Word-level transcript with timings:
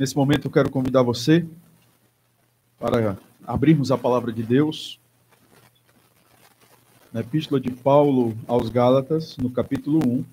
Nesse 0.00 0.16
momento 0.16 0.46
eu 0.46 0.50
quero 0.50 0.70
convidar 0.70 1.02
você 1.02 1.46
para 2.78 3.18
abrirmos 3.46 3.92
a 3.92 3.98
palavra 3.98 4.32
de 4.32 4.42
Deus 4.42 4.98
na 7.12 7.20
Epístola 7.20 7.60
de 7.60 7.70
Paulo 7.70 8.34
aos 8.46 8.70
Gálatas, 8.70 9.36
no 9.36 9.50
capítulo 9.50 10.00
1. 10.02 10.24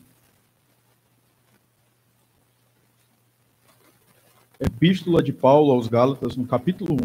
Epístola 4.62 5.22
de 5.22 5.34
Paulo 5.34 5.74
aos 5.74 5.90
Gálatas, 5.90 6.38
no 6.38 6.48
capítulo 6.48 6.96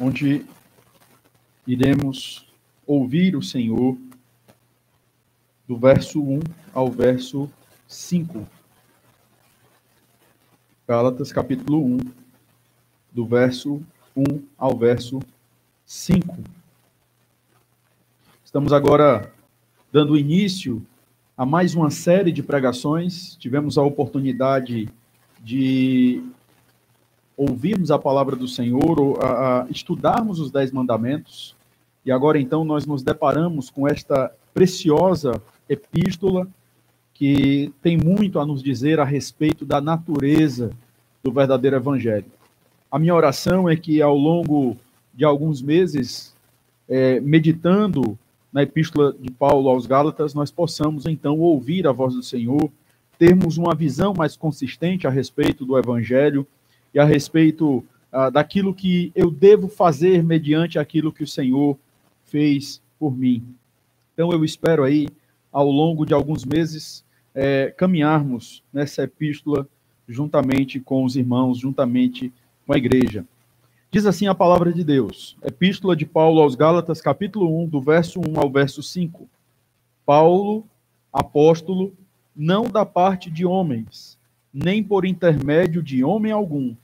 1, 0.00 0.04
onde 0.04 0.44
iremos 1.64 2.44
ouvir 2.84 3.36
o 3.36 3.42
Senhor 3.42 3.96
do 5.68 5.78
verso 5.78 6.20
1 6.20 6.40
ao 6.74 6.90
verso 6.90 7.48
5. 7.86 8.55
Gálatas 10.88 11.32
capítulo 11.32 11.84
1, 11.84 11.98
do 13.10 13.26
verso 13.26 13.82
1 14.16 14.22
ao 14.56 14.78
verso 14.78 15.18
5. 15.84 16.38
Estamos 18.44 18.72
agora 18.72 19.32
dando 19.90 20.16
início 20.16 20.80
a 21.36 21.44
mais 21.44 21.74
uma 21.74 21.90
série 21.90 22.30
de 22.30 22.40
pregações. 22.40 23.34
Tivemos 23.34 23.76
a 23.76 23.82
oportunidade 23.82 24.88
de 25.42 26.22
ouvirmos 27.36 27.90
a 27.90 27.98
palavra 27.98 28.36
do 28.36 28.46
Senhor, 28.46 29.18
a, 29.20 29.62
a 29.62 29.66
estudarmos 29.68 30.38
os 30.38 30.52
Dez 30.52 30.70
Mandamentos. 30.70 31.56
E 32.04 32.12
agora, 32.12 32.38
então, 32.38 32.64
nós 32.64 32.86
nos 32.86 33.02
deparamos 33.02 33.70
com 33.70 33.88
esta 33.88 34.32
preciosa 34.54 35.42
epístola 35.68 36.46
que 37.16 37.72
tem 37.80 37.96
muito 37.96 38.38
a 38.38 38.44
nos 38.44 38.62
dizer 38.62 39.00
a 39.00 39.04
respeito 39.04 39.64
da 39.64 39.80
natureza 39.80 40.70
do 41.24 41.32
verdadeiro 41.32 41.76
evangelho. 41.76 42.26
A 42.90 42.98
minha 42.98 43.14
oração 43.14 43.66
é 43.66 43.74
que 43.74 44.02
ao 44.02 44.14
longo 44.14 44.76
de 45.14 45.24
alguns 45.24 45.62
meses, 45.62 46.34
é, 46.86 47.18
meditando 47.20 48.18
na 48.52 48.62
epístola 48.62 49.16
de 49.18 49.30
Paulo 49.30 49.70
aos 49.70 49.86
Gálatas, 49.86 50.34
nós 50.34 50.50
possamos 50.50 51.06
então 51.06 51.40
ouvir 51.40 51.86
a 51.86 51.92
voz 51.92 52.12
do 52.12 52.22
Senhor, 52.22 52.70
termos 53.18 53.56
uma 53.56 53.74
visão 53.74 54.12
mais 54.12 54.36
consistente 54.36 55.06
a 55.06 55.10
respeito 55.10 55.64
do 55.64 55.78
evangelho 55.78 56.46
e 56.92 56.98
a 56.98 57.04
respeito 57.04 57.82
ah, 58.12 58.28
daquilo 58.28 58.74
que 58.74 59.10
eu 59.14 59.30
devo 59.30 59.68
fazer 59.68 60.22
mediante 60.22 60.78
aquilo 60.78 61.10
que 61.10 61.24
o 61.24 61.26
Senhor 61.26 61.78
fez 62.24 62.82
por 62.98 63.16
mim. 63.16 63.42
Então 64.12 64.30
eu 64.32 64.44
espero 64.44 64.84
aí, 64.84 65.08
ao 65.50 65.70
longo 65.70 66.04
de 66.04 66.12
alguns 66.12 66.44
meses, 66.44 67.05
é, 67.36 67.70
caminharmos 67.76 68.64
nessa 68.72 69.02
epístola 69.02 69.68
juntamente 70.08 70.80
com 70.80 71.04
os 71.04 71.16
irmãos, 71.16 71.58
juntamente 71.58 72.32
com 72.66 72.72
a 72.72 72.78
igreja. 72.78 73.26
Diz 73.90 74.06
assim 74.06 74.26
a 74.26 74.34
palavra 74.34 74.72
de 74.72 74.82
Deus, 74.82 75.36
Epístola 75.42 75.94
de 75.94 76.06
Paulo 76.06 76.40
aos 76.40 76.54
Gálatas, 76.54 77.00
capítulo 77.00 77.62
1, 77.64 77.68
do 77.68 77.80
verso 77.80 78.20
1 78.20 78.40
ao 78.40 78.50
verso 78.50 78.82
5. 78.82 79.28
Paulo, 80.04 80.64
apóstolo, 81.12 81.92
não 82.34 82.64
da 82.64 82.86
parte 82.86 83.30
de 83.30 83.44
homens, 83.44 84.18
nem 84.52 84.82
por 84.82 85.04
intermédio 85.04 85.82
de 85.82 86.02
homem 86.02 86.32
algum, 86.32 86.74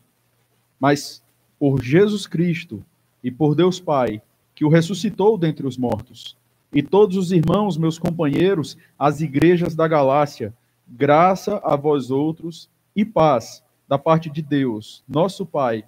mas 0.78 1.22
por 1.58 1.82
Jesus 1.82 2.26
Cristo 2.26 2.84
e 3.24 3.30
por 3.30 3.54
Deus 3.54 3.80
Pai, 3.80 4.20
que 4.54 4.64
o 4.64 4.68
ressuscitou 4.68 5.38
dentre 5.38 5.66
os 5.66 5.78
mortos 5.78 6.36
e 6.72 6.82
todos 6.82 7.16
os 7.16 7.32
irmãos, 7.32 7.76
meus 7.76 7.98
companheiros, 7.98 8.78
as 8.98 9.20
igrejas 9.20 9.74
da 9.74 9.86
Galácia, 9.86 10.54
graça 10.88 11.60
a 11.62 11.76
vós 11.76 12.10
outros 12.10 12.68
e 12.96 13.04
paz 13.04 13.62
da 13.86 13.98
parte 13.98 14.30
de 14.30 14.40
Deus, 14.40 15.04
nosso 15.06 15.44
Pai, 15.44 15.84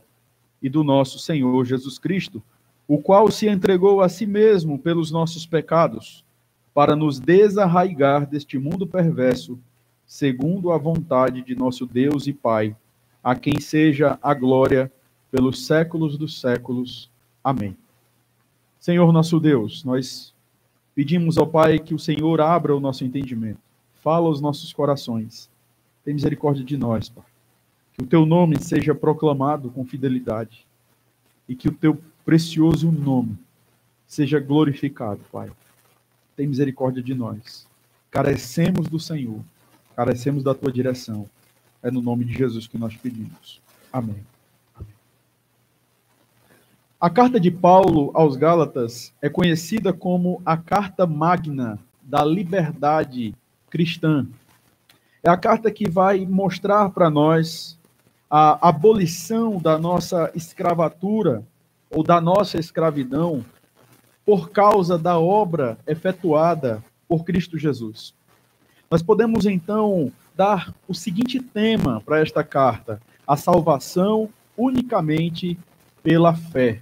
e 0.61 0.69
do 0.69 0.85
nosso 0.85 1.19
Senhor 1.19 1.65
Jesus 1.65 1.99
Cristo, 1.99 2.43
o 2.87 2.99
qual 2.99 3.31
se 3.31 3.49
entregou 3.49 4.03
a 4.03 4.09
si 4.09 4.27
mesmo 4.27 4.79
pelos 4.79 5.11
nossos 5.11 5.47
pecados, 5.47 6.25
para 6.75 6.95
nos 6.95 7.19
desarraigar 7.19 8.27
deste 8.27 8.59
mundo 8.59 8.87
perverso, 8.87 9.59
segundo 10.07 10.71
a 10.71 10.77
vontade 10.77 11.43
de 11.43 11.55
nosso 11.55 11.87
Deus 11.87 12.27
e 12.27 12.33
Pai, 12.33 12.77
a 13.23 13.35
quem 13.35 13.59
seja 13.59 14.19
a 14.23 14.35
glória 14.35 14.93
pelos 15.31 15.67
séculos 15.67 16.19
dos 16.19 16.41
séculos. 16.41 17.11
Amém. 17.43 17.77
Senhor 18.79 19.11
nosso 19.13 19.41
Deus, 19.41 19.83
nós 19.83 20.34
Pedimos 20.95 21.37
ao 21.37 21.47
Pai 21.47 21.79
que 21.79 21.95
o 21.95 21.99
Senhor 21.99 22.41
abra 22.41 22.75
o 22.75 22.81
nosso 22.81 23.05
entendimento, 23.05 23.59
fala 24.03 24.27
aos 24.27 24.41
nossos 24.41 24.73
corações. 24.73 25.51
Tem 26.05 26.15
misericórdia 26.15 26.65
de 26.65 26.77
nós, 26.77 27.09
Pai. 27.09 27.25
Que 27.95 28.05
o 28.05 28.07
teu 28.07 28.25
nome 28.25 28.59
seja 28.61 28.95
proclamado 28.95 29.71
com 29.71 29.85
fidelidade 29.85 30.67
e 31.49 31.57
que 31.57 31.69
o 31.69 31.73
teu 31.73 32.01
precioso 32.25 32.91
nome 32.91 33.37
seja 34.07 34.39
glorificado, 34.39 35.21
Pai. 35.33 35.51
Tem 36.37 36.47
misericórdia 36.47 37.03
de 37.03 37.15
nós. 37.15 37.67
Carecemos 38.11 38.89
do 38.89 39.01
Senhor, 39.01 39.41
carecemos 39.97 40.43
da 40.43 40.55
tua 40.55 40.71
direção. 40.71 41.29
É 41.83 41.91
no 41.91 42.01
nome 42.01 42.25
de 42.25 42.33
Jesus 42.33 42.67
que 42.67 42.79
nós 42.79 42.97
pedimos. 42.97 43.61
Amém. 43.93 44.34
A 47.05 47.11
carta 47.11 47.39
de 47.39 47.51
Paulo 47.51 48.11
aos 48.15 48.35
Gálatas 48.35 49.13
é 49.21 49.29
conhecida 49.29 49.93
como 49.93 50.41
a 50.43 50.57
carta 50.57 51.07
magna 51.07 51.79
da 52.03 52.25
liberdade 52.25 53.35
cristã. 53.69 54.27
É 55.23 55.29
a 55.29 55.37
carta 55.37 55.71
que 55.71 55.87
vai 55.87 56.25
mostrar 56.25 56.89
para 56.89 57.11
nós 57.11 57.79
a 58.31 58.71
abolição 58.71 59.59
da 59.59 59.77
nossa 59.77 60.33
escravatura 60.35 61.45
ou 61.91 62.03
da 62.03 62.23
nossa 62.23 62.59
escravidão 62.59 63.45
por 64.25 64.49
causa 64.49 64.97
da 64.97 65.19
obra 65.19 65.77
efetuada 65.87 66.83
por 67.07 67.23
Cristo 67.23 67.59
Jesus. 67.59 68.15
Nós 68.91 69.03
podemos 69.03 69.45
então 69.45 70.11
dar 70.35 70.75
o 70.89 70.95
seguinte 70.95 71.39
tema 71.39 72.01
para 72.01 72.21
esta 72.21 72.43
carta: 72.43 72.99
a 73.27 73.37
salvação 73.37 74.31
unicamente 74.57 75.59
pela 76.03 76.35
fé. 76.35 76.81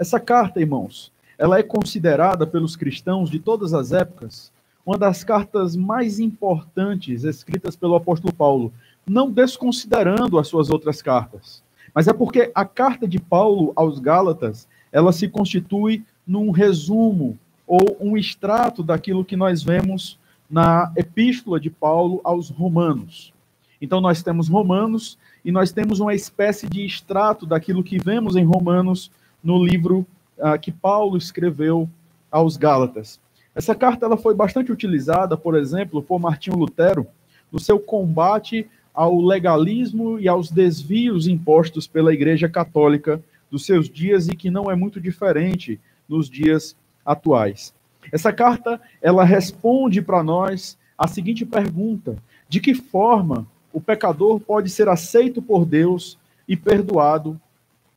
Essa 0.00 0.18
carta, 0.18 0.58
irmãos, 0.58 1.12
ela 1.36 1.58
é 1.58 1.62
considerada 1.62 2.46
pelos 2.46 2.74
cristãos 2.74 3.28
de 3.28 3.38
todas 3.38 3.74
as 3.74 3.92
épocas 3.92 4.50
uma 4.86 4.96
das 4.96 5.22
cartas 5.22 5.76
mais 5.76 6.18
importantes 6.18 7.22
escritas 7.22 7.76
pelo 7.76 7.94
apóstolo 7.94 8.32
Paulo, 8.32 8.72
não 9.06 9.30
desconsiderando 9.30 10.38
as 10.38 10.48
suas 10.48 10.70
outras 10.70 11.02
cartas. 11.02 11.62
Mas 11.94 12.08
é 12.08 12.14
porque 12.14 12.50
a 12.54 12.64
carta 12.64 13.06
de 13.06 13.20
Paulo 13.20 13.74
aos 13.76 13.98
Gálatas, 13.98 14.66
ela 14.90 15.12
se 15.12 15.28
constitui 15.28 16.02
num 16.26 16.50
resumo 16.50 17.38
ou 17.66 17.98
um 18.00 18.16
extrato 18.16 18.82
daquilo 18.82 19.22
que 19.22 19.36
nós 19.36 19.62
vemos 19.62 20.18
na 20.48 20.90
epístola 20.96 21.60
de 21.60 21.68
Paulo 21.68 22.22
aos 22.24 22.48
Romanos. 22.48 23.34
Então 23.82 24.00
nós 24.00 24.22
temos 24.22 24.48
Romanos 24.48 25.18
e 25.44 25.52
nós 25.52 25.72
temos 25.72 26.00
uma 26.00 26.14
espécie 26.14 26.66
de 26.66 26.86
extrato 26.86 27.44
daquilo 27.44 27.84
que 27.84 27.98
vemos 27.98 28.34
em 28.34 28.44
Romanos 28.44 29.10
no 29.42 29.62
livro 29.62 30.06
uh, 30.38 30.58
que 30.60 30.72
Paulo 30.72 31.16
escreveu 31.16 31.88
aos 32.30 32.56
Gálatas. 32.56 33.20
Essa 33.54 33.74
carta 33.74 34.06
ela 34.06 34.16
foi 34.16 34.34
bastante 34.34 34.70
utilizada, 34.70 35.36
por 35.36 35.56
exemplo, 35.56 36.02
por 36.02 36.20
Martinho 36.20 36.56
Lutero 36.56 37.06
no 37.50 37.58
seu 37.58 37.80
combate 37.80 38.68
ao 38.94 39.20
legalismo 39.20 40.18
e 40.18 40.28
aos 40.28 40.50
desvios 40.50 41.26
impostos 41.26 41.86
pela 41.86 42.12
Igreja 42.12 42.48
Católica 42.48 43.22
dos 43.50 43.66
seus 43.66 43.88
dias 43.88 44.28
e 44.28 44.36
que 44.36 44.50
não 44.50 44.70
é 44.70 44.76
muito 44.76 45.00
diferente 45.00 45.80
nos 46.08 46.28
dias 46.28 46.76
atuais. 47.04 47.74
Essa 48.12 48.32
carta 48.32 48.80
ela 49.02 49.24
responde 49.24 50.00
para 50.00 50.22
nós 50.22 50.78
a 50.96 51.06
seguinte 51.06 51.44
pergunta: 51.44 52.16
de 52.48 52.60
que 52.60 52.74
forma 52.74 53.46
o 53.72 53.80
pecador 53.80 54.40
pode 54.40 54.70
ser 54.70 54.88
aceito 54.88 55.40
por 55.40 55.64
Deus 55.64 56.18
e 56.46 56.56
perdoado 56.56 57.40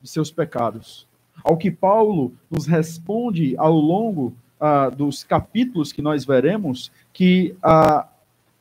de 0.02 0.10
seus 0.10 0.32
pecados? 0.32 1.08
Ao 1.44 1.58
que 1.58 1.72
Paulo 1.72 2.34
nos 2.50 2.66
responde 2.66 3.56
ao 3.58 3.74
longo 3.74 4.34
uh, 4.60 4.94
dos 4.96 5.24
capítulos 5.24 5.92
que 5.92 6.02
nós 6.02 6.26
veremos, 6.26 6.92
que 7.12 7.56
a, 7.62 8.08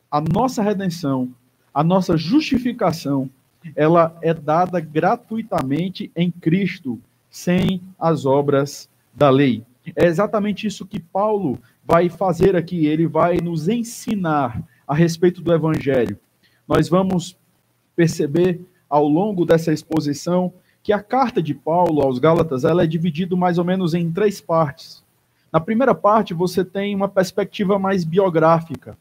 a 0.09 0.21
nossa 0.21 0.61
redenção, 0.61 1.29
a 1.73 1.83
nossa 1.83 2.15
justificação, 2.15 3.29
ela 3.75 4.17
é 4.21 4.33
dada 4.33 4.79
gratuitamente 4.79 6.11
em 6.15 6.29
Cristo, 6.29 6.99
sem 7.29 7.81
as 7.97 8.25
obras 8.25 8.89
da 9.13 9.29
lei. 9.29 9.63
É 9.95 10.05
exatamente 10.05 10.67
isso 10.67 10.85
que 10.85 10.99
Paulo 10.99 11.59
vai 11.83 12.09
fazer 12.09 12.55
aqui, 12.55 12.85
ele 12.85 13.07
vai 13.07 13.37
nos 13.37 13.67
ensinar 13.67 14.61
a 14.87 14.93
respeito 14.93 15.41
do 15.41 15.53
evangelho. 15.53 16.17
Nós 16.67 16.87
vamos 16.87 17.37
perceber 17.95 18.61
ao 18.89 19.07
longo 19.07 19.45
dessa 19.45 19.73
exposição 19.73 20.53
que 20.83 20.91
a 20.91 21.01
carta 21.01 21.41
de 21.41 21.53
Paulo 21.53 22.01
aos 22.01 22.19
Gálatas 22.19 22.65
ela 22.65 22.83
é 22.83 22.87
dividida 22.87 23.35
mais 23.37 23.57
ou 23.57 23.63
menos 23.63 23.93
em 23.93 24.11
três 24.11 24.41
partes. 24.41 25.01
Na 25.49 25.59
primeira 25.59 25.95
parte, 25.95 26.33
você 26.33 26.65
tem 26.65 26.93
uma 26.93 27.07
perspectiva 27.07 27.79
mais 27.79 28.03
biográfica. 28.03 28.97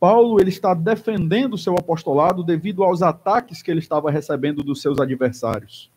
Paulo 0.00 0.40
ele 0.40 0.48
está 0.48 0.74
defendendo 0.74 1.54
o 1.54 1.58
seu 1.58 1.74
apostolado 1.74 2.42
devido 2.42 2.82
aos 2.82 3.00
ataques 3.00 3.62
que 3.62 3.70
ele 3.70 3.78
estava 3.78 4.10
recebendo 4.10 4.64
dos 4.64 4.82
seus 4.82 4.98
adversários. 4.98 5.88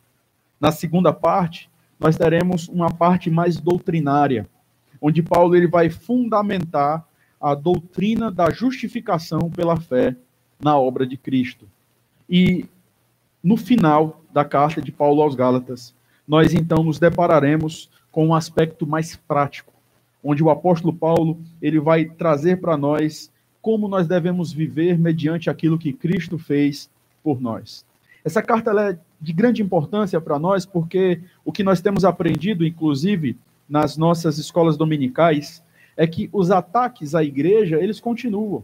Na 0.59 0.71
segunda 0.71 1.11
parte, 1.11 1.69
nós 1.99 2.15
teremos 2.15 2.67
uma 2.67 2.91
parte 2.93 3.31
mais 3.31 3.59
doutrinária, 3.59 4.47
onde 5.01 5.23
Paulo 5.23 5.55
ele 5.55 5.67
vai 5.67 5.89
fundamentar 5.89 7.07
a 7.41 7.55
doutrina 7.55 8.29
da 8.29 8.51
justificação 8.51 9.49
pela 9.49 9.77
fé 9.77 10.15
na 10.61 10.77
obra 10.77 11.07
de 11.07 11.17
Cristo. 11.17 11.67
E 12.29 12.65
no 13.43 13.57
final 13.57 14.21
da 14.31 14.45
carta 14.45 14.81
de 14.81 14.91
Paulo 14.91 15.21
aos 15.21 15.35
Gálatas, 15.35 15.93
nós 16.27 16.53
então 16.53 16.83
nos 16.83 16.97
depararemos 16.97 17.89
com 18.11 18.27
um 18.27 18.33
aspecto 18.33 18.87
mais 18.87 19.15
prático, 19.15 19.73
onde 20.23 20.41
o 20.41 20.49
apóstolo 20.49 20.93
Paulo 20.93 21.39
ele 21.61 21.79
vai 21.79 22.05
trazer 22.05 22.61
para 22.61 22.77
nós 22.77 23.29
como 23.61 23.87
nós 23.87 24.07
devemos 24.07 24.51
viver 24.53 24.97
mediante 24.97 25.49
aquilo 25.49 25.77
que 25.77 25.91
Cristo 25.91 26.37
fez 26.37 26.89
por 27.23 27.41
nós. 27.41 27.85
Essa 28.23 28.41
carta 28.41 28.71
é 28.71 28.97
de 29.19 29.33
grande 29.33 29.61
importância 29.61 30.19
para 30.21 30.39
nós, 30.39 30.65
porque 30.65 31.21
o 31.43 31.51
que 31.51 31.63
nós 31.63 31.81
temos 31.81 32.05
aprendido, 32.05 32.65
inclusive 32.65 33.37
nas 33.67 33.97
nossas 33.97 34.37
escolas 34.37 34.77
dominicais, 34.77 35.63
é 35.95 36.07
que 36.07 36.29
os 36.31 36.51
ataques 36.51 37.15
à 37.15 37.23
igreja, 37.23 37.81
eles 37.81 37.99
continuam. 37.99 38.63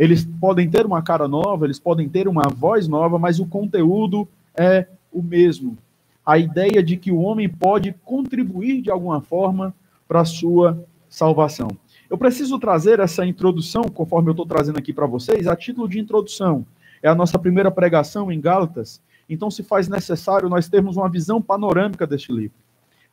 Eles 0.00 0.24
podem 0.24 0.66
ter 0.66 0.86
uma 0.86 1.02
cara 1.02 1.28
nova, 1.28 1.66
eles 1.66 1.78
podem 1.78 2.08
ter 2.08 2.26
uma 2.26 2.48
voz 2.48 2.88
nova, 2.88 3.18
mas 3.18 3.38
o 3.38 3.44
conteúdo 3.44 4.26
é 4.56 4.86
o 5.12 5.22
mesmo. 5.22 5.76
A 6.24 6.38
ideia 6.38 6.82
de 6.82 6.96
que 6.96 7.12
o 7.12 7.18
homem 7.20 7.50
pode 7.50 7.94
contribuir 8.02 8.80
de 8.80 8.90
alguma 8.90 9.20
forma 9.20 9.74
para 10.08 10.22
a 10.22 10.24
sua 10.24 10.82
salvação. 11.06 11.68
Eu 12.08 12.16
preciso 12.16 12.58
trazer 12.58 12.98
essa 12.98 13.26
introdução, 13.26 13.82
conforme 13.82 14.30
eu 14.30 14.32
estou 14.32 14.46
trazendo 14.46 14.78
aqui 14.78 14.90
para 14.90 15.04
vocês, 15.04 15.46
a 15.46 15.54
título 15.54 15.86
de 15.86 16.00
introdução. 16.00 16.64
É 17.02 17.08
a 17.10 17.14
nossa 17.14 17.38
primeira 17.38 17.70
pregação 17.70 18.32
em 18.32 18.40
Gálatas, 18.40 19.02
então 19.28 19.50
se 19.50 19.62
faz 19.62 19.86
necessário 19.86 20.48
nós 20.48 20.66
termos 20.66 20.96
uma 20.96 21.10
visão 21.10 21.42
panorâmica 21.42 22.06
deste 22.06 22.32
livro. 22.32 22.56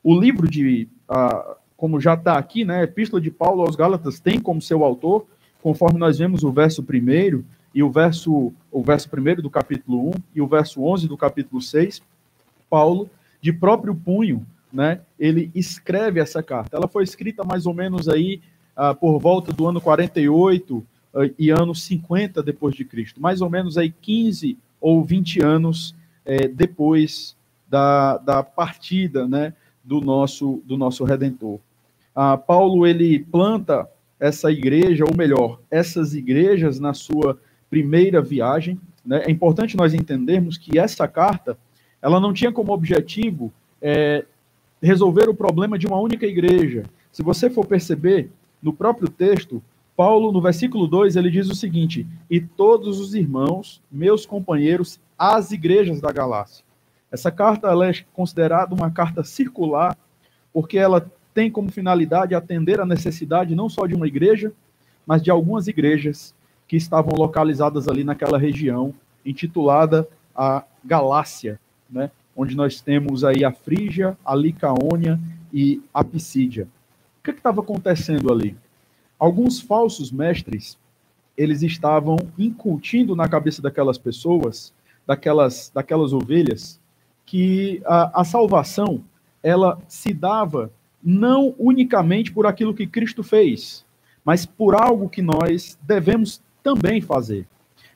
O 0.01 0.17
livro 0.17 0.49
de, 0.49 0.87
ah, 1.09 1.57
como 1.75 1.99
já 1.99 2.13
está 2.13 2.37
aqui, 2.37 2.63
né, 2.63 2.83
Epístola 2.83 3.21
de 3.21 3.29
Paulo 3.29 3.63
aos 3.63 3.75
Gálatas 3.75 4.21
tem 4.21 4.39
como 4.39 4.61
seu 4.61 4.85
autor, 4.85 5.25
conforme 5.67 5.99
nós 5.99 6.17
vemos 6.17 6.45
o 6.45 6.49
verso 6.49 6.81
1 6.81 7.43
e 7.75 7.83
o 7.83 7.91
verso, 7.91 8.53
o 8.71 8.81
verso 8.81 9.09
1 9.13 9.41
do 9.41 9.49
capítulo 9.49 10.11
1 10.11 10.13
e 10.35 10.41
o 10.41 10.47
verso 10.47 10.81
11 10.81 11.09
do 11.09 11.17
capítulo 11.17 11.61
6, 11.61 12.01
Paulo, 12.69 13.09
de 13.41 13.51
próprio 13.51 13.93
punho, 13.93 14.47
né, 14.71 15.01
ele 15.19 15.51
escreve 15.53 16.21
essa 16.21 16.41
carta. 16.41 16.77
Ela 16.77 16.87
foi 16.87 17.03
escrita 17.03 17.43
mais 17.43 17.65
ou 17.65 17.73
menos 17.73 18.07
aí 18.07 18.39
ah, 18.77 18.95
por 18.95 19.19
volta 19.19 19.51
do 19.51 19.67
ano 19.67 19.81
48 19.81 20.85
ah, 21.13 21.29
e 21.37 21.49
ano 21.49 21.75
50 21.75 22.41
depois 22.41 22.73
de 22.73 22.85
Cristo, 22.85 23.21
mais 23.21 23.41
ou 23.41 23.49
menos 23.49 23.77
aí 23.77 23.91
15 23.91 24.57
ou 24.79 25.03
20 25.03 25.43
anos 25.43 25.93
eh, 26.23 26.47
depois 26.47 27.35
da, 27.67 28.17
da 28.19 28.41
partida, 28.41 29.27
né, 29.27 29.53
do 29.83 29.99
nosso 29.99 30.61
do 30.65 30.77
nosso 30.77 31.03
Redentor. 31.03 31.59
Ah, 32.15 32.37
Paulo 32.37 32.87
ele 32.87 33.19
planta 33.19 33.85
essa 34.19 34.51
igreja, 34.51 35.05
ou 35.05 35.15
melhor, 35.15 35.59
essas 35.69 36.13
igrejas 36.13 36.79
na 36.79 36.93
sua 36.93 37.39
primeira 37.69 38.21
viagem. 38.21 38.79
Né? 39.05 39.23
É 39.25 39.31
importante 39.31 39.77
nós 39.77 39.93
entendermos 39.93 40.57
que 40.57 40.79
essa 40.79 41.07
carta 41.07 41.57
ela 42.01 42.19
não 42.19 42.33
tinha 42.33 42.51
como 42.51 42.73
objetivo 42.73 43.51
é, 43.81 44.25
resolver 44.81 45.29
o 45.29 45.35
problema 45.35 45.77
de 45.77 45.87
uma 45.87 45.99
única 45.99 46.25
igreja. 46.25 46.83
Se 47.11 47.23
você 47.23 47.49
for 47.49 47.65
perceber, 47.65 48.29
no 48.61 48.73
próprio 48.73 49.09
texto, 49.09 49.61
Paulo, 49.95 50.31
no 50.31 50.41
versículo 50.41 50.87
2, 50.87 51.15
ele 51.15 51.31
diz 51.31 51.49
o 51.49 51.55
seguinte: 51.55 52.05
E 52.29 52.39
todos 52.39 52.99
os 52.99 53.13
irmãos, 53.15 53.81
meus 53.91 54.25
companheiros, 54.25 54.99
as 55.17 55.51
igrejas 55.51 55.99
da 55.99 56.11
Galácia. 56.11 56.63
Essa 57.11 57.31
carta 57.31 57.67
ela 57.67 57.89
é 57.89 57.93
considerada 58.13 58.75
uma 58.75 58.91
carta 58.91 59.23
circular, 59.23 59.97
porque 60.53 60.77
ela 60.77 61.09
tem 61.37 61.51
como 61.51 61.71
finalidade 61.71 62.33
atender 62.33 62.81
a 62.81 62.85
necessidade 62.85 63.53
não 63.53 63.69
só 63.69 63.85
de 63.85 63.93
uma 63.93 64.07
igreja, 64.07 64.51
mas 65.05 65.21
de 65.21 65.29
algumas 65.29 65.67
igrejas 65.67 66.33
que 66.67 66.75
estavam 66.75 67.13
localizadas 67.13 67.87
ali 67.87 68.03
naquela 68.03 68.39
região, 68.39 68.91
intitulada 69.23 70.09
a 70.35 70.63
Galácia, 70.83 71.59
né? 71.87 72.09
onde 72.35 72.55
nós 72.55 72.81
temos 72.81 73.23
aí 73.23 73.45
a 73.45 73.51
Frígia, 73.51 74.17
a 74.25 74.33
Licaônia 74.33 75.19
e 75.53 75.79
a 75.93 76.03
Pisídia 76.03 76.67
que 77.23 77.29
estava 77.29 77.61
acontecendo 77.61 78.33
ali? 78.33 78.57
Alguns 79.19 79.59
falsos 79.59 80.11
mestres, 80.11 80.75
eles 81.37 81.61
estavam 81.61 82.17
incutindo 82.35 83.15
na 83.15 83.29
cabeça 83.29 83.61
daquelas 83.61 83.99
pessoas, 83.99 84.73
daquelas, 85.05 85.71
daquelas 85.71 86.13
ovelhas, 86.13 86.79
que 87.27 87.79
a, 87.85 88.21
a 88.21 88.23
salvação, 88.23 89.03
ela 89.43 89.77
se 89.87 90.15
dava 90.15 90.71
não 91.03 91.55
unicamente 91.57 92.31
por 92.31 92.45
aquilo 92.45 92.73
que 92.73 92.87
Cristo 92.87 93.23
fez, 93.23 93.85
mas 94.23 94.45
por 94.45 94.75
algo 94.75 95.09
que 95.09 95.21
nós 95.21 95.77
devemos 95.81 96.41
também 96.63 97.01
fazer. 97.01 97.47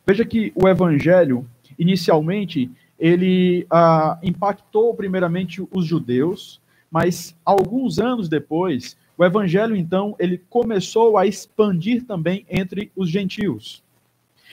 Veja 0.05 0.25
que 0.25 0.51
o 0.55 0.67
evangelho, 0.67 1.45
inicialmente, 1.77 2.71
ele 2.99 3.65
ah, 3.69 4.17
impactou 4.23 4.93
primeiramente 4.93 5.65
os 5.71 5.85
judeus, 5.85 6.61
mas 6.89 7.35
alguns 7.43 7.99
anos 7.99 8.29
depois, 8.29 8.95
o 9.17 9.25
evangelho, 9.25 9.75
então, 9.75 10.15
ele 10.19 10.37
começou 10.49 11.17
a 11.17 11.25
expandir 11.25 12.05
também 12.05 12.45
entre 12.49 12.91
os 12.95 13.09
gentios. 13.09 13.83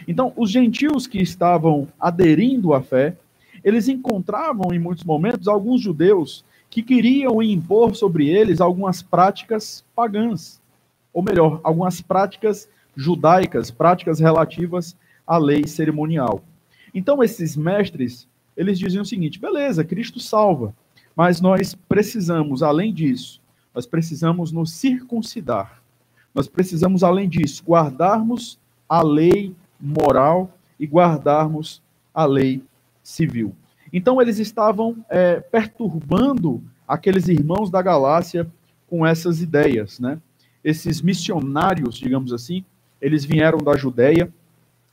Então, 0.07 0.33
os 0.37 0.51
gentios 0.51 1.07
que 1.07 1.19
estavam 1.19 1.89
aderindo 1.99 2.73
à 2.73 2.83
fé, 2.83 3.17
eles 3.65 3.89
encontravam 3.89 4.73
em 4.73 4.79
muitos 4.79 5.05
momentos 5.05 5.49
alguns 5.49 5.81
judeus 5.81 6.45
que 6.71 6.83
queriam 6.83 7.43
impor 7.43 7.95
sobre 7.95 8.29
eles 8.29 8.61
algumas 8.61 9.03
práticas 9.03 9.85
pagãs, 9.95 10.61
ou 11.13 11.23
melhor, 11.23 11.61
algumas 11.65 12.01
práticas 12.01 12.69
judaicas, 12.95 13.71
práticas 13.71 14.19
relativas 14.21 14.97
à 15.27 15.39
lei 15.39 15.67
cerimonial. 15.67 16.43
Então, 16.95 17.23
esses 17.23 17.57
mestres, 17.57 18.27
eles 18.57 18.79
diziam 18.79 19.03
o 19.03 19.07
seguinte: 19.07 19.39
beleza, 19.39 19.85
Cristo 19.85 20.21
salva, 20.21 20.75
mas 21.15 21.41
nós 21.41 21.75
precisamos, 21.75 22.63
além 22.63 22.93
disso, 22.93 23.41
nós 23.75 23.87
precisamos 23.87 24.53
nos 24.53 24.73
circuncidar. 24.73 25.83
Nós 26.35 26.49
precisamos, 26.49 27.03
além 27.03 27.29
disso, 27.29 27.63
guardarmos 27.65 28.59
a 28.89 29.03
lei 29.03 29.55
moral 29.81 30.53
e 30.79 30.87
guardarmos 30.87 31.83
a 32.15 32.25
lei 32.25 32.63
civil. 33.03 33.55
Então, 33.93 34.21
eles 34.21 34.39
estavam 34.39 35.05
é, 35.09 35.41
perturbando 35.41 36.63
aqueles 36.87 37.29
irmãos 37.29 37.71
da 37.71 37.83
Galácia 37.83 38.47
com 38.89 39.07
essas 39.07 39.41
ideias, 39.41 40.01
né? 40.01 40.21
Esses 40.65 41.01
missionários, 41.01 41.97
digamos 41.97 42.33
assim, 42.33 42.65
eles 43.01 43.25
vieram 43.25 43.59
da 43.59 43.77
Judéia 43.77 44.33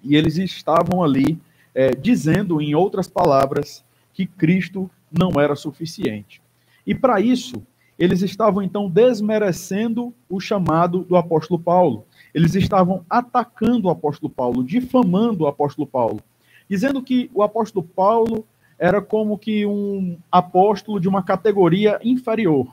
e 0.03 0.15
eles 0.15 0.38
estavam 0.38 1.03
ali 1.03 1.39
é, 1.74 1.91
dizendo, 1.91 2.62
em 2.62 2.75
outras 2.75 3.08
palavras, 3.08 3.84
que 4.13 4.25
Cristo 4.25 4.89
não 5.12 5.31
era 5.39 5.55
suficiente. 5.55 6.41
E 6.86 6.93
para 6.93 7.20
isso, 7.20 7.63
eles 7.98 8.22
estavam 8.22 8.62
então 8.62 8.89
desmerecendo 8.89 10.13
o 10.29 10.39
chamado 10.39 11.00
do 11.03 11.15
apóstolo 11.15 11.60
Paulo. 11.60 12.05
Eles 12.34 12.55
estavam 12.55 13.05
atacando 13.10 13.88
o 13.88 13.91
apóstolo 13.91 14.29
Paulo, 14.29 14.63
difamando 14.63 15.46
o 15.46 15.48
apóstolo 15.48 15.88
Paulo, 15.88 16.22
dizendo 16.70 17.01
que 17.01 17.29
o 17.34 17.41
apóstolo 17.41 17.86
Paulo 17.86 18.46
era 18.77 19.01
como 19.01 19.38
que 19.38 19.65
um 19.65 20.17
apóstolo 20.32 21.00
de 21.00 21.08
uma 21.08 21.24
categoria 21.24 22.00
inferior. 22.03 22.67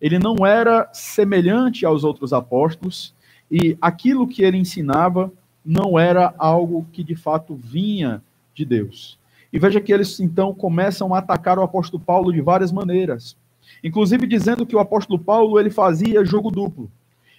Ele 0.00 0.18
não 0.18 0.46
era 0.46 0.88
semelhante 0.92 1.84
aos 1.84 2.04
outros 2.04 2.32
apóstolos 2.32 3.14
e 3.50 3.76
aquilo 3.80 4.28
que 4.28 4.42
ele 4.42 4.56
ensinava 4.56 5.32
não 5.64 5.98
era 5.98 6.34
algo 6.38 6.86
que 6.92 7.02
de 7.02 7.14
fato 7.14 7.54
vinha 7.54 8.22
de 8.54 8.64
Deus. 8.64 9.18
E 9.52 9.58
veja 9.58 9.80
que 9.80 9.92
eles 9.92 10.20
então 10.20 10.54
começam 10.54 11.14
a 11.14 11.18
atacar 11.18 11.58
o 11.58 11.62
apóstolo 11.62 12.02
Paulo 12.02 12.32
de 12.32 12.40
várias 12.40 12.70
maneiras 12.70 13.36
inclusive 13.82 14.26
dizendo 14.26 14.66
que 14.66 14.76
o 14.76 14.80
apóstolo 14.80 15.18
Paulo 15.18 15.58
ele 15.58 15.70
fazia 15.70 16.24
jogo 16.24 16.50
duplo. 16.50 16.90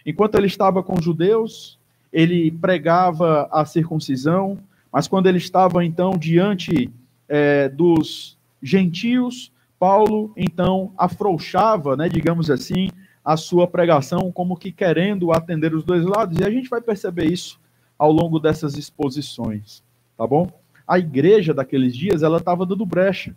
Enquanto 0.05 0.35
ele 0.35 0.47
estava 0.47 0.81
com 0.81 0.97
os 0.97 1.03
judeus, 1.03 1.77
ele 2.11 2.51
pregava 2.51 3.47
a 3.51 3.65
circuncisão, 3.65 4.57
mas 4.91 5.07
quando 5.07 5.27
ele 5.27 5.37
estava 5.37 5.83
então 5.85 6.17
diante 6.17 6.89
é, 7.29 7.69
dos 7.69 8.37
gentios, 8.61 9.53
Paulo 9.79 10.33
então 10.35 10.91
afrouxava, 10.97 11.95
né, 11.95 12.09
digamos 12.09 12.49
assim, 12.49 12.89
a 13.23 13.37
sua 13.37 13.67
pregação 13.67 14.31
como 14.31 14.57
que 14.57 14.71
querendo 14.71 15.31
atender 15.31 15.73
os 15.73 15.83
dois 15.83 16.03
lados, 16.03 16.37
e 16.39 16.43
a 16.43 16.49
gente 16.49 16.67
vai 16.67 16.81
perceber 16.81 17.31
isso 17.31 17.59
ao 17.97 18.11
longo 18.11 18.39
dessas 18.39 18.75
exposições, 18.75 19.83
tá 20.17 20.25
bom? 20.25 20.49
A 20.87 20.97
igreja 20.97 21.53
daqueles 21.53 21.95
dias, 21.95 22.23
ela 22.23 22.37
estava 22.37 22.65
dando 22.65 22.83
brecha. 22.83 23.35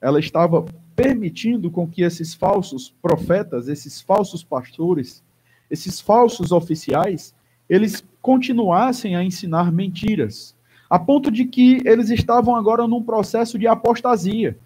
Ela 0.00 0.18
estava 0.18 0.64
permitindo 0.96 1.70
com 1.70 1.86
que 1.86 2.02
esses 2.02 2.32
falsos 2.32 2.94
profetas, 3.02 3.68
esses 3.68 4.00
falsos 4.00 4.42
pastores, 4.42 5.22
esses 5.70 6.00
falsos 6.00 6.50
oficiais, 6.50 7.34
eles 7.68 8.02
continuassem 8.22 9.16
a 9.16 9.22
ensinar 9.22 9.70
mentiras, 9.70 10.56
a 10.88 10.98
ponto 10.98 11.30
de 11.30 11.44
que 11.44 11.80
eles 11.84 12.10
estavam 12.10 12.56
agora 12.56 12.86
num 12.86 13.02
processo 13.02 13.58
de 13.58 13.66
apostasia. 13.66 14.56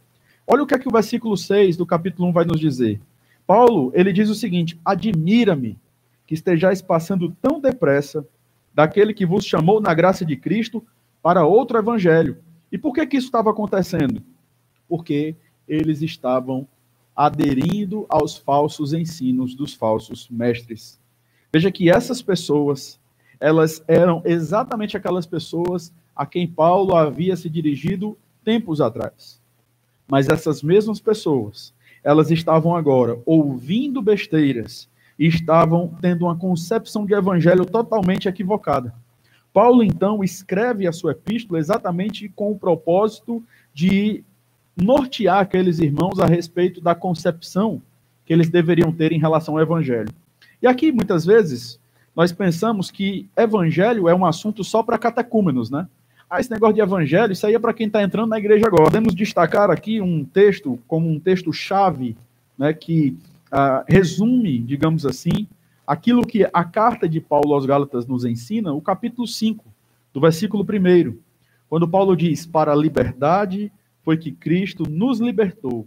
Olha 0.46 0.62
o 0.62 0.66
que 0.66 0.74
é 0.74 0.78
que 0.78 0.88
o 0.88 0.92
versículo 0.92 1.36
6 1.36 1.76
do 1.76 1.86
capítulo 1.86 2.28
1 2.28 2.32
vai 2.32 2.44
nos 2.44 2.60
dizer. 2.60 3.00
Paulo, 3.46 3.90
ele 3.94 4.12
diz 4.12 4.28
o 4.28 4.34
seguinte: 4.34 4.78
Admira-me 4.84 5.78
que 6.26 6.34
estejais 6.34 6.80
passando 6.80 7.34
tão 7.40 7.60
depressa 7.60 8.26
daquele 8.74 9.12
que 9.12 9.26
vos 9.26 9.44
chamou 9.44 9.80
na 9.80 9.92
graça 9.92 10.24
de 10.24 10.36
Cristo 10.36 10.84
para 11.22 11.44
outro 11.44 11.78
evangelho. 11.78 12.38
E 12.70 12.78
por 12.78 12.92
que 12.92 13.06
que 13.06 13.16
isso 13.16 13.26
estava 13.26 13.50
acontecendo? 13.50 14.22
Porque 14.88 15.36
eles 15.68 16.02
estavam 16.02 16.66
aderindo 17.14 18.06
aos 18.08 18.36
falsos 18.36 18.92
ensinos 18.92 19.54
dos 19.54 19.74
falsos 19.74 20.28
mestres. 20.30 20.98
Veja 21.52 21.70
que 21.70 21.90
essas 21.90 22.22
pessoas, 22.22 22.98
elas 23.38 23.84
eram 23.86 24.22
exatamente 24.24 24.96
aquelas 24.96 25.26
pessoas 25.26 25.92
a 26.14 26.26
quem 26.26 26.46
Paulo 26.46 26.94
havia 26.94 27.36
se 27.36 27.48
dirigido 27.48 28.16
tempos 28.44 28.80
atrás. 28.80 29.40
Mas 30.08 30.28
essas 30.28 30.62
mesmas 30.62 31.00
pessoas, 31.00 31.72
elas 32.04 32.30
estavam 32.30 32.76
agora 32.76 33.18
ouvindo 33.24 34.02
besteiras 34.02 34.88
e 35.18 35.26
estavam 35.26 35.94
tendo 36.00 36.24
uma 36.24 36.36
concepção 36.36 37.06
de 37.06 37.14
evangelho 37.14 37.64
totalmente 37.64 38.28
equivocada. 38.28 38.94
Paulo, 39.52 39.82
então, 39.82 40.24
escreve 40.24 40.86
a 40.86 40.92
sua 40.92 41.12
epístola 41.12 41.58
exatamente 41.58 42.28
com 42.30 42.50
o 42.50 42.58
propósito 42.58 43.42
de 43.74 44.24
nortear 44.76 45.40
aqueles 45.40 45.78
irmãos 45.78 46.18
a 46.18 46.26
respeito 46.26 46.80
da 46.80 46.94
concepção 46.94 47.82
que 48.24 48.32
eles 48.32 48.48
deveriam 48.48 48.90
ter 48.90 49.12
em 49.12 49.18
relação 49.18 49.54
ao 49.54 49.62
evangelho. 49.62 50.08
E 50.60 50.66
aqui, 50.66 50.90
muitas 50.90 51.24
vezes, 51.24 51.78
nós 52.16 52.32
pensamos 52.32 52.90
que 52.90 53.28
evangelho 53.36 54.08
é 54.08 54.14
um 54.14 54.24
assunto 54.24 54.64
só 54.64 54.82
para 54.82 54.98
catecúmenos, 54.98 55.70
né? 55.70 55.86
Ah, 56.34 56.40
esse 56.40 56.50
negócio 56.50 56.74
de 56.74 56.80
evangelho, 56.80 57.30
isso 57.30 57.46
aí 57.46 57.54
é 57.54 57.58
para 57.58 57.74
quem 57.74 57.88
está 57.88 58.02
entrando 58.02 58.30
na 58.30 58.38
igreja 58.38 58.66
agora. 58.66 58.84
Podemos 58.84 59.14
destacar 59.14 59.70
aqui 59.70 60.00
um 60.00 60.24
texto 60.24 60.78
como 60.88 61.06
um 61.06 61.20
texto-chave, 61.20 62.16
né, 62.56 62.72
que 62.72 63.18
uh, 63.52 63.84
resume, 63.86 64.58
digamos 64.60 65.04
assim, 65.04 65.46
aquilo 65.86 66.26
que 66.26 66.48
a 66.50 66.64
carta 66.64 67.06
de 67.06 67.20
Paulo 67.20 67.52
aos 67.52 67.66
Gálatas 67.66 68.06
nos 68.06 68.24
ensina, 68.24 68.72
o 68.72 68.80
capítulo 68.80 69.28
5, 69.28 69.62
do 70.10 70.22
versículo 70.22 70.64
1, 70.64 71.18
quando 71.68 71.86
Paulo 71.86 72.16
diz: 72.16 72.46
Para 72.46 72.72
a 72.72 72.76
liberdade 72.76 73.70
foi 74.02 74.16
que 74.16 74.32
Cristo 74.32 74.84
nos 74.88 75.20
libertou. 75.20 75.86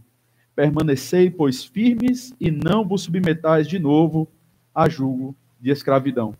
Permanecei, 0.55 1.31
pois, 1.31 1.63
firmes 1.63 2.35
e 2.39 2.51
não 2.51 2.87
vos 2.87 3.01
submetais 3.01 3.67
de 3.67 3.79
novo 3.79 4.27
a 4.75 4.87
julgo 4.87 5.35
de 5.59 5.71
escravidão. 5.71 6.35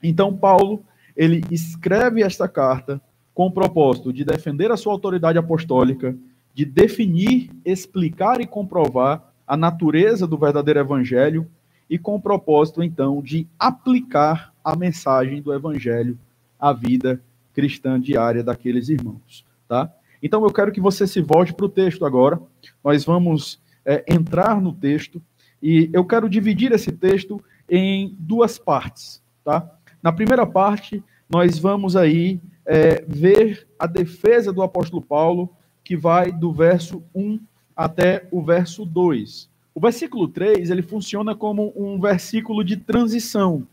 Então, 0.00 0.36
Paulo, 0.36 0.84
ele 1.16 1.42
escreve 1.50 2.22
esta 2.22 2.46
carta 2.46 3.02
com 3.34 3.46
o 3.46 3.52
propósito 3.52 4.12
de 4.12 4.24
defender 4.24 4.70
a 4.70 4.76
sua 4.76 4.92
autoridade 4.92 5.38
apostólica, 5.38 6.16
de 6.54 6.64
definir, 6.64 7.50
explicar 7.64 8.40
e 8.40 8.46
comprovar 8.46 9.32
a 9.46 9.56
natureza 9.56 10.26
do 10.26 10.38
verdadeiro 10.38 10.80
evangelho 10.80 11.46
e 11.88 11.98
com 11.98 12.14
o 12.14 12.20
propósito, 12.20 12.82
então, 12.82 13.20
de 13.20 13.48
aplicar 13.58 14.52
a 14.64 14.76
mensagem 14.76 15.42
do 15.42 15.52
evangelho 15.52 16.18
à 16.58 16.72
vida 16.72 17.20
cristã 17.52 18.00
diária 18.00 18.44
daqueles 18.44 18.88
irmãos, 18.88 19.44
tá? 19.66 19.92
Então, 20.22 20.44
eu 20.44 20.52
quero 20.52 20.70
que 20.70 20.80
você 20.80 21.06
se 21.06 21.20
volte 21.20 21.52
para 21.52 21.66
o 21.66 21.68
texto 21.68 22.04
agora. 22.04 22.40
Nós 22.84 23.04
vamos 23.04 23.60
é, 23.84 24.04
entrar 24.06 24.60
no 24.60 24.72
texto 24.72 25.20
e 25.62 25.90
eu 25.92 26.04
quero 26.04 26.28
dividir 26.28 26.72
esse 26.72 26.92
texto 26.92 27.42
em 27.68 28.14
duas 28.18 28.58
partes, 28.58 29.22
tá? 29.42 29.68
Na 30.02 30.12
primeira 30.12 30.46
parte, 30.46 31.02
nós 31.28 31.58
vamos 31.58 31.96
aí 31.96 32.40
é, 32.66 33.04
ver 33.06 33.66
a 33.78 33.86
defesa 33.86 34.52
do 34.52 34.62
apóstolo 34.62 35.02
Paulo, 35.02 35.50
que 35.84 35.96
vai 35.96 36.30
do 36.30 36.52
verso 36.52 37.02
1 37.14 37.40
até 37.74 38.26
o 38.30 38.42
verso 38.42 38.84
2. 38.84 39.48
O 39.74 39.80
versículo 39.80 40.28
3, 40.28 40.70
ele 40.70 40.82
funciona 40.82 41.34
como 41.34 41.72
um 41.76 42.00
versículo 42.00 42.62
de 42.64 42.76
transição, 42.76 43.66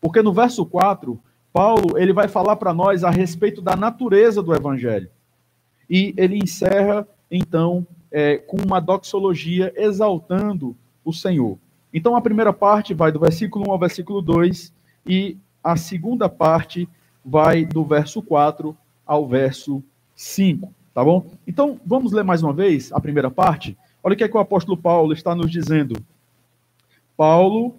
porque 0.00 0.22
no 0.22 0.32
verso 0.32 0.66
4, 0.66 1.18
Paulo, 1.52 1.98
ele 1.98 2.12
vai 2.12 2.28
falar 2.28 2.56
para 2.56 2.72
nós 2.72 3.04
a 3.04 3.10
respeito 3.10 3.60
da 3.60 3.76
natureza 3.76 4.42
do 4.42 4.54
evangelho 4.54 5.10
e 5.88 6.14
ele 6.16 6.38
encerra, 6.38 7.06
então, 7.30 7.86
é, 8.10 8.38
com 8.38 8.56
uma 8.56 8.80
doxologia 8.80 9.72
exaltando 9.76 10.74
o 11.04 11.12
Senhor. 11.12 11.58
Então, 11.92 12.16
a 12.16 12.20
primeira 12.22 12.50
parte 12.50 12.94
vai 12.94 13.12
do 13.12 13.20
versículo 13.20 13.68
1 13.68 13.72
ao 13.72 13.78
versículo 13.78 14.22
2, 14.22 14.72
e 15.06 15.36
a 15.62 15.76
segunda 15.76 16.30
parte 16.30 16.88
vai 17.24 17.64
do 17.64 17.84
verso 17.84 18.22
4 18.22 18.76
ao 19.06 19.26
verso 19.26 19.82
5, 20.14 20.72
tá 20.94 21.04
bom? 21.04 21.30
Então, 21.46 21.80
vamos 21.84 22.12
ler 22.12 22.24
mais 22.24 22.42
uma 22.42 22.52
vez 22.52 22.92
a 22.92 23.00
primeira 23.00 23.30
parte? 23.30 23.76
Olha 24.02 24.14
o 24.14 24.16
que, 24.16 24.24
é 24.24 24.28
que 24.28 24.36
o 24.36 24.40
apóstolo 24.40 24.76
Paulo 24.76 25.12
está 25.12 25.34
nos 25.34 25.50
dizendo. 25.50 25.96
Paulo, 27.16 27.76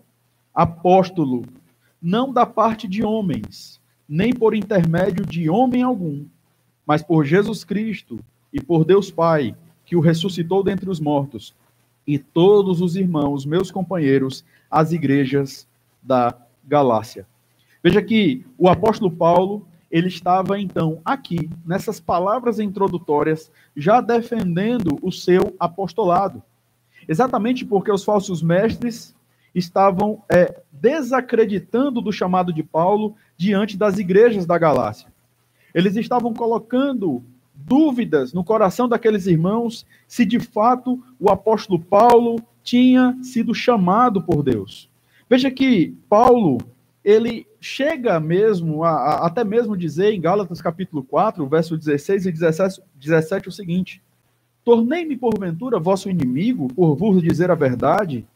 apóstolo, 0.53 1.43
não 2.01 2.31
da 2.31 2.45
parte 2.45 2.87
de 2.87 3.03
homens, 3.03 3.81
nem 4.07 4.33
por 4.33 4.55
intermédio 4.55 5.25
de 5.25 5.49
homem 5.49 5.81
algum, 5.81 6.25
mas 6.85 7.01
por 7.01 7.25
Jesus 7.25 7.63
Cristo 7.63 8.19
e 8.51 8.61
por 8.61 8.85
Deus 8.85 9.09
Pai, 9.09 9.55
que 9.85 9.95
o 9.95 9.99
ressuscitou 9.99 10.63
dentre 10.63 10.89
os 10.89 10.99
mortos, 10.99 11.53
e 12.05 12.17
todos 12.17 12.81
os 12.81 12.95
irmãos, 12.95 13.45
meus 13.45 13.71
companheiros, 13.71 14.45
as 14.69 14.91
igrejas 14.91 15.67
da 16.01 16.35
Galácia. 16.65 17.25
Veja 17.83 18.01
que 18.01 18.45
o 18.57 18.69
apóstolo 18.69 19.11
Paulo, 19.11 19.67
ele 19.91 20.07
estava 20.07 20.57
então 20.57 21.01
aqui, 21.03 21.49
nessas 21.65 21.99
palavras 21.99 22.57
introdutórias, 22.59 23.51
já 23.75 23.99
defendendo 23.99 24.97
o 25.01 25.11
seu 25.11 25.53
apostolado. 25.59 26.41
Exatamente 27.07 27.65
porque 27.65 27.91
os 27.91 28.03
falsos 28.03 28.41
mestres 28.41 29.13
estavam 29.53 30.23
é, 30.29 30.61
desacreditando 30.71 32.01
do 32.01 32.11
chamado 32.11 32.53
de 32.53 32.63
Paulo 32.63 33.15
diante 33.37 33.77
das 33.77 33.99
igrejas 33.99 34.45
da 34.45 34.57
Galácia. 34.57 35.11
Eles 35.73 35.95
estavam 35.95 36.33
colocando 36.33 37.21
dúvidas 37.53 38.33
no 38.33 38.43
coração 38.43 38.87
daqueles 38.87 39.27
irmãos 39.27 39.85
se 40.07 40.25
de 40.25 40.39
fato 40.39 41.03
o 41.19 41.29
apóstolo 41.29 41.79
Paulo 41.79 42.41
tinha 42.63 43.17
sido 43.21 43.53
chamado 43.53 44.21
por 44.23 44.41
Deus. 44.41 44.89
Veja 45.29 45.51
que 45.51 45.95
Paulo, 46.09 46.57
ele 47.03 47.45
chega 47.63 48.19
mesmo, 48.19 48.83
a, 48.83 48.91
a, 48.91 49.27
até 49.27 49.43
mesmo 49.43 49.77
dizer 49.77 50.13
em 50.13 50.19
Gálatas 50.19 50.61
capítulo 50.61 51.01
4, 51.01 51.47
verso 51.47 51.77
16 51.77 52.25
e 52.25 52.31
17, 52.31 52.81
17 52.95 53.47
o 53.47 53.51
seguinte: 53.51 54.01
Tornei-me 54.65 55.15
porventura 55.15 55.79
vosso 55.79 56.09
inimigo 56.09 56.67
por 56.73 56.93
vos 56.95 57.21
dizer 57.21 57.49
a 57.49 57.55
verdade? 57.55 58.27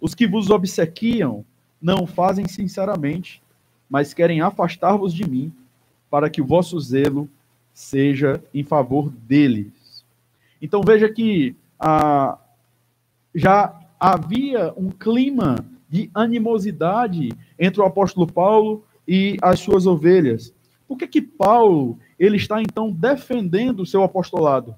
Os 0.00 0.14
que 0.14 0.26
vos 0.26 0.48
obsequiam 0.48 1.44
não 1.80 2.06
fazem 2.06 2.48
sinceramente, 2.48 3.42
mas 3.90 4.14
querem 4.14 4.40
afastar-vos 4.40 5.12
de 5.12 5.28
mim 5.28 5.52
para 6.10 6.30
que 6.30 6.40
o 6.40 6.46
vosso 6.46 6.80
zelo 6.80 7.28
seja 7.74 8.42
em 8.54 8.64
favor 8.64 9.10
deles. 9.10 10.04
Então 10.60 10.80
veja 10.82 11.08
que 11.10 11.54
ah, 11.78 12.38
já 13.34 13.78
havia 14.00 14.72
um 14.76 14.90
clima 14.90 15.64
de 15.92 16.10
animosidade 16.14 17.28
entre 17.58 17.82
o 17.82 17.84
apóstolo 17.84 18.26
Paulo 18.26 18.82
e 19.06 19.36
as 19.42 19.60
suas 19.60 19.86
ovelhas. 19.86 20.54
Por 20.88 20.96
que, 20.96 21.06
que 21.06 21.20
Paulo 21.20 21.98
ele 22.18 22.38
está 22.38 22.62
então 22.62 22.90
defendendo 22.90 23.80
o 23.80 23.86
seu 23.86 24.02
apostolado? 24.02 24.74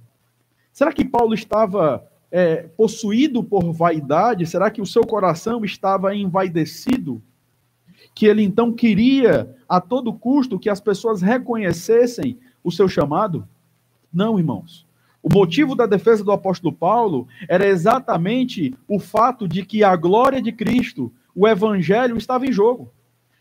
Será 0.73 0.92
que 0.92 1.04
Paulo 1.04 1.33
estava 1.33 2.04
é, 2.33 2.68
possuído 2.76 3.44
por 3.44 3.73
vaidade? 3.73 4.44
Será 4.44 4.71
que 4.71 4.83
o 4.83 4.87
seu 4.87 5.06
coração 5.06 5.64
estava 5.64 6.14
envaidecido? 6.14 7.23
que 8.14 8.26
ele 8.26 8.42
então 8.42 8.73
queria 8.73 9.56
a 9.68 9.80
todo 9.80 10.12
custo 10.12 10.59
que 10.59 10.71
as 10.71 10.80
pessoas 10.80 11.21
reconhecessem 11.21 12.38
o 12.62 12.71
seu 12.71 12.88
chamado? 12.88 13.47
Não, 14.12 14.38
irmãos. 14.38 14.87
O 15.25 15.33
motivo 15.33 15.75
da 15.75 15.87
defesa 15.87 16.23
do 16.23 16.33
apóstolo 16.33 16.71
Paulo 16.71 17.26
era 17.49 17.66
exatamente 17.66 18.75
o 18.87 19.00
fato 19.00 19.49
de 19.49 19.64
que 19.64 19.83
a 19.83 19.97
glória 19.97 20.43
de 20.43 20.52
Cristo, 20.52 21.11
o 21.35 21.49
evangelho, 21.49 22.19
estava 22.19 22.47
em 22.47 22.52
jogo. 22.52 22.93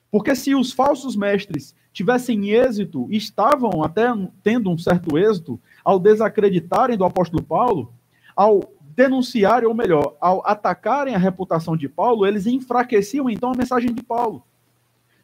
Porque 0.10 0.34
se 0.34 0.56
os 0.56 0.72
falsos 0.72 1.14
mestres 1.14 1.76
tivessem 1.92 2.52
êxito, 2.52 3.06
estavam 3.12 3.84
até 3.84 4.06
tendo 4.42 4.72
um 4.72 4.78
certo 4.78 5.18
êxito, 5.18 5.60
ao 5.84 6.00
desacreditarem 6.00 6.98
do 6.98 7.04
apóstolo 7.04 7.44
Paulo, 7.44 7.94
ao 8.34 8.62
denunciarem, 8.96 9.68
ou 9.68 9.76
melhor, 9.76 10.16
ao 10.22 10.42
atacarem 10.48 11.16
a 11.16 11.20
reputação 11.20 11.76
de 11.76 11.90
Paulo, 11.90 12.26
eles 12.26 12.48
enfraqueciam 12.48 13.30
então 13.30 13.52
a 13.52 13.58
mensagem 13.58 13.94
de 13.94 14.02
Paulo. 14.02 14.42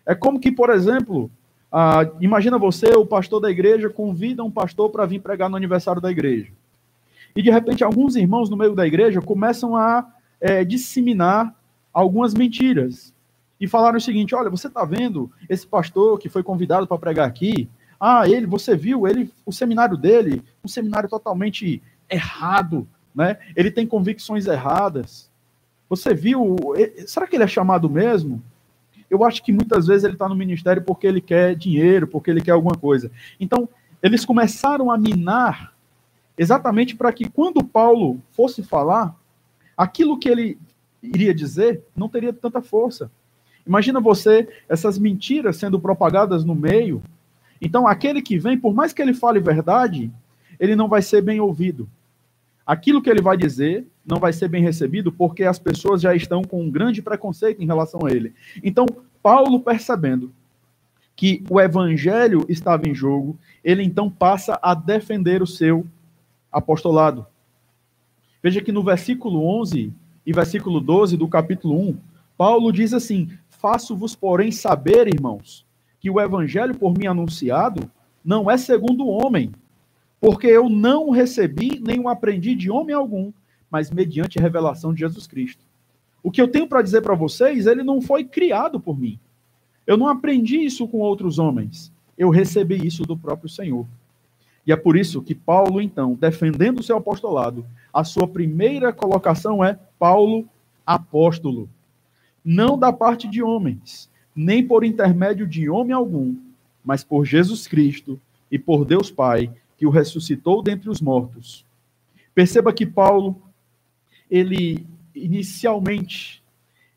É 0.06 0.13
como 0.13 0.38
que, 0.38 0.51
por 0.51 0.70
exemplo, 0.70 1.32
ah, 1.72 2.10
imagina 2.20 2.58
você, 2.58 2.88
o 2.96 3.06
pastor 3.06 3.40
da 3.40 3.50
igreja, 3.50 3.90
convida 3.90 4.44
um 4.44 4.52
pastor 4.52 4.90
para 4.90 5.06
vir 5.06 5.22
pregar 5.22 5.50
no 5.50 5.56
aniversário 5.56 6.02
da 6.02 6.12
igreja. 6.12 6.52
E 7.36 7.42
de 7.42 7.52
repente, 7.52 7.84
alguns 7.84 8.16
irmãos 8.16 8.50
no 8.50 8.58
meio 8.58 8.74
da 8.74 8.88
igreja 8.88 9.22
começam 9.22 9.76
a 9.76 10.08
é, 10.42 10.64
disseminar 10.64 11.56
algumas 11.94 12.34
mentiras. 12.34 13.14
e 13.60 13.68
falaram 13.68 13.98
o 13.98 14.02
seguinte: 14.02 14.34
olha, 14.34 14.50
você 14.50 14.68
está 14.68 14.84
vendo 14.84 15.32
esse 15.48 15.68
pastor 15.68 16.18
que 16.18 16.30
foi 16.30 16.42
convidado 16.42 16.88
para 16.88 16.98
pregar 16.98 17.28
aqui? 17.28 17.70
Ah, 18.00 18.28
ele, 18.28 18.46
você 18.46 18.76
viu 18.76 19.06
ele, 19.08 19.32
o 19.46 19.52
seminário 19.52 19.98
dele, 19.98 20.42
um 20.64 20.68
seminário 20.68 21.10
totalmente 21.10 21.84
errado, 22.10 22.88
né? 23.14 23.38
Ele 23.56 23.70
tem 23.70 23.86
convicções 23.86 24.48
erradas. 24.48 25.30
Você 25.90 26.14
viu? 26.14 26.56
Será 27.06 27.28
que 27.28 27.36
ele 27.36 27.44
é 27.44 27.48
chamado 27.48 27.90
mesmo? 27.90 28.42
Eu 29.10 29.24
acho 29.24 29.44
que 29.44 29.51
muitas 29.51 29.88
vezes 29.88 30.04
ele 30.04 30.13
está 30.13 30.30
no 30.30 30.36
ministério 30.36 30.84
porque 30.84 31.08
ele 31.08 31.22
quer 31.22 31.56
dinheiro, 31.56 32.08
porque 32.08 32.30
ele 32.30 32.42
quer 32.42 32.51
alguma 32.51 32.75
coisa. 32.75 33.12
Então, 33.39 33.68
eles 34.01 34.24
começaram 34.24 34.92
a 34.92 34.98
minar 34.98 35.74
exatamente 36.38 36.96
para 36.96 37.12
que 37.12 37.30
quando 37.30 37.63
Paulo 37.63 38.22
fosse 38.32 38.63
falar, 38.63 39.16
aquilo 39.75 40.18
que 40.18 40.30
ele 40.30 40.58
iria 41.01 41.34
dizer 41.34 41.84
não 41.96 42.08
teria 42.08 42.32
tanta 42.32 42.62
força. 42.62 43.12
Imagina 43.66 44.00
você 44.00 44.48
essas 44.68 44.98
mentiras 44.98 45.58
sendo 45.58 45.80
propagadas 45.80 46.46
no 46.46 46.56
meio. 46.56 47.01
Então, 47.62 47.88
aquele 47.88 48.22
que 48.22 48.38
vem, 48.38 48.58
por 48.58 48.74
mais 48.74 48.94
que 48.94 49.01
ele 49.01 49.13
fale 49.13 49.39
verdade, 49.39 50.12
ele 50.60 50.75
não 50.75 50.88
vai 50.88 51.01
ser 51.01 51.22
bem 51.22 51.39
ouvido. 51.39 51.89
Aquilo 52.66 53.01
que 53.01 53.10
ele 53.10 53.22
vai 53.22 53.36
dizer 53.36 53.86
não 54.10 54.20
vai 54.20 54.34
ser 54.34 54.48
bem 54.48 54.63
recebido 54.63 55.12
porque 55.12 55.44
as 55.44 55.60
pessoas 55.60 56.01
já 56.01 56.16
estão 56.16 56.42
com 56.42 56.62
um 56.63 56.72
grande 56.72 57.01
preconceito 57.01 57.62
em 57.62 57.66
relação 57.66 58.06
a 58.06 58.12
ele. 58.12 58.34
Então, 58.63 58.86
Paulo, 59.22 59.60
percebendo 59.60 60.32
que 61.16 61.44
o 61.50 61.60
evangelho 61.60 62.46
estava 62.50 62.88
em 62.88 62.96
jogo, 62.96 63.38
ele 63.63 63.84
então 63.84 64.10
passa 64.10 64.58
a 64.62 64.74
defender 64.74 65.42
o 65.42 65.48
seu 65.48 65.86
apostolado. 66.51 67.28
Veja 68.42 68.62
que 68.62 68.72
no 68.72 68.82
versículo 68.82 69.46
11 69.62 69.94
e 70.25 70.34
versículo 70.34 70.80
12 70.80 71.18
do 71.18 71.28
capítulo 71.28 71.78
1, 71.89 71.98
Paulo 72.38 72.72
diz 72.72 72.94
assim: 72.94 73.30
Faço-vos, 73.50 74.16
porém, 74.16 74.51
saber, 74.51 75.08
irmãos, 75.08 75.66
que 76.00 76.10
o 76.10 76.22
evangelho 76.22 76.78
por 76.78 76.98
mim 76.98 77.06
anunciado 77.06 77.92
não 78.24 78.50
é 78.50 78.58
segundo 78.58 79.06
o 79.06 79.10
homem, 79.10 79.51
porque 80.22 80.48
eu 80.48 80.70
não 80.70 81.10
recebi 81.10 81.82
nem 81.84 82.00
o 82.00 82.08
aprendi 82.08 82.56
de 82.56 82.72
homem 82.72 82.96
algum, 82.96 83.32
mas 83.70 83.92
mediante 83.92 84.40
a 84.40 84.42
revelação 84.42 84.94
de 84.94 85.02
Jesus 85.02 85.28
Cristo. 85.28 85.64
O 86.22 86.32
que 86.32 86.42
eu 86.42 86.48
tenho 86.48 86.68
para 86.68 86.82
dizer 86.82 87.02
para 87.02 87.16
vocês, 87.16 87.66
ele 87.66 87.84
não 87.84 88.02
foi 88.02 88.24
criado 88.24 88.80
por 88.80 89.00
mim. 89.00 89.20
Eu 89.86 89.98
não 89.98 90.08
aprendi 90.08 90.58
isso 90.58 90.88
com 90.88 91.00
outros 91.00 91.40
homens. 91.40 91.92
Eu 92.18 92.30
recebi 92.30 92.86
isso 92.86 93.04
do 93.04 93.18
próprio 93.18 93.50
Senhor. 93.50 93.86
E 94.68 94.72
é 94.72 94.76
por 94.76 94.98
isso 94.98 95.22
que 95.22 95.34
Paulo, 95.34 95.82
então, 95.82 96.14
defendendo 96.14 96.80
o 96.80 96.84
seu 96.84 96.98
apostolado, 96.98 97.66
a 97.94 98.04
sua 98.04 98.28
primeira 98.28 98.94
colocação 98.94 99.64
é 99.64 99.80
Paulo, 99.98 100.48
apóstolo. 100.86 101.70
Não 102.44 102.78
da 102.78 102.94
parte 102.94 103.28
de 103.28 103.42
homens, 103.42 104.10
nem 104.36 104.66
por 104.66 104.84
intermédio 104.84 105.48
de 105.48 105.70
homem 105.70 105.94
algum, 105.94 106.36
mas 106.84 107.04
por 107.04 107.26
Jesus 107.26 107.68
Cristo 107.68 108.20
e 108.52 108.60
por 108.60 108.86
Deus 108.86 109.10
Pai, 109.10 109.52
que 109.78 109.88
o 109.88 109.90
ressuscitou 109.90 110.62
dentre 110.62 110.90
os 110.90 111.02
mortos. 111.02 111.66
Perceba 112.36 112.74
que 112.74 112.86
Paulo, 112.86 113.42
ele 114.30 114.86
inicialmente, 115.16 116.44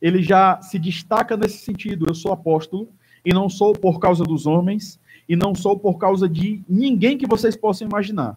ele 0.01 0.23
já 0.23 0.61
se 0.61 0.79
destaca 0.79 1.37
nesse 1.37 1.59
sentido. 1.59 2.07
Eu 2.09 2.15
sou 2.15 2.33
apóstolo 2.33 2.89
e 3.25 3.33
não 3.33 3.49
sou 3.49 3.73
por 3.73 3.99
causa 3.99 4.25
dos 4.25 4.47
homens 4.47 4.99
e 5.29 5.37
não 5.37 5.55
sou 5.55 5.79
por 5.79 5.99
causa 5.99 6.29
de 6.29 6.61
ninguém 6.69 7.17
que 7.17 7.27
vocês 7.27 7.57
possam 7.57 7.89
imaginar. 7.89 8.37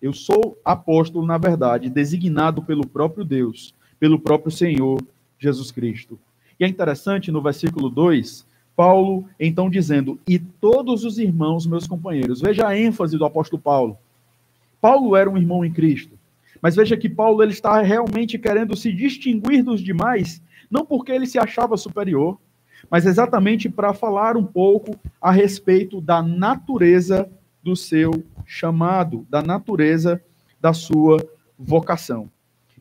Eu 0.00 0.12
sou 0.12 0.58
apóstolo, 0.64 1.26
na 1.26 1.38
verdade, 1.38 1.90
designado 1.90 2.62
pelo 2.62 2.86
próprio 2.86 3.24
Deus, 3.24 3.74
pelo 3.98 4.18
próprio 4.18 4.50
Senhor 4.50 5.00
Jesus 5.38 5.70
Cristo. 5.70 6.18
E 6.58 6.64
é 6.64 6.68
interessante 6.68 7.30
no 7.30 7.42
versículo 7.42 7.88
2, 7.88 8.46
Paulo 8.74 9.26
então 9.38 9.70
dizendo: 9.70 10.18
"E 10.26 10.38
todos 10.38 11.04
os 11.04 11.18
irmãos, 11.18 11.66
meus 11.66 11.86
companheiros". 11.86 12.40
Veja 12.40 12.66
a 12.66 12.78
ênfase 12.78 13.16
do 13.16 13.24
apóstolo 13.24 13.60
Paulo. 13.60 13.98
Paulo 14.80 15.16
era 15.16 15.28
um 15.28 15.38
irmão 15.38 15.64
em 15.64 15.72
Cristo. 15.72 16.15
Mas 16.60 16.76
veja 16.76 16.96
que 16.96 17.08
Paulo 17.08 17.42
ele 17.42 17.52
está 17.52 17.80
realmente 17.80 18.38
querendo 18.38 18.76
se 18.76 18.92
distinguir 18.92 19.62
dos 19.62 19.80
demais, 19.80 20.42
não 20.70 20.84
porque 20.84 21.12
ele 21.12 21.26
se 21.26 21.38
achava 21.38 21.76
superior, 21.76 22.38
mas 22.90 23.06
exatamente 23.06 23.68
para 23.68 23.94
falar 23.94 24.36
um 24.36 24.44
pouco 24.44 24.98
a 25.20 25.30
respeito 25.30 26.00
da 26.00 26.22
natureza 26.22 27.28
do 27.62 27.74
seu 27.74 28.24
chamado, 28.44 29.26
da 29.28 29.42
natureza 29.42 30.22
da 30.60 30.72
sua 30.72 31.18
vocação. 31.58 32.30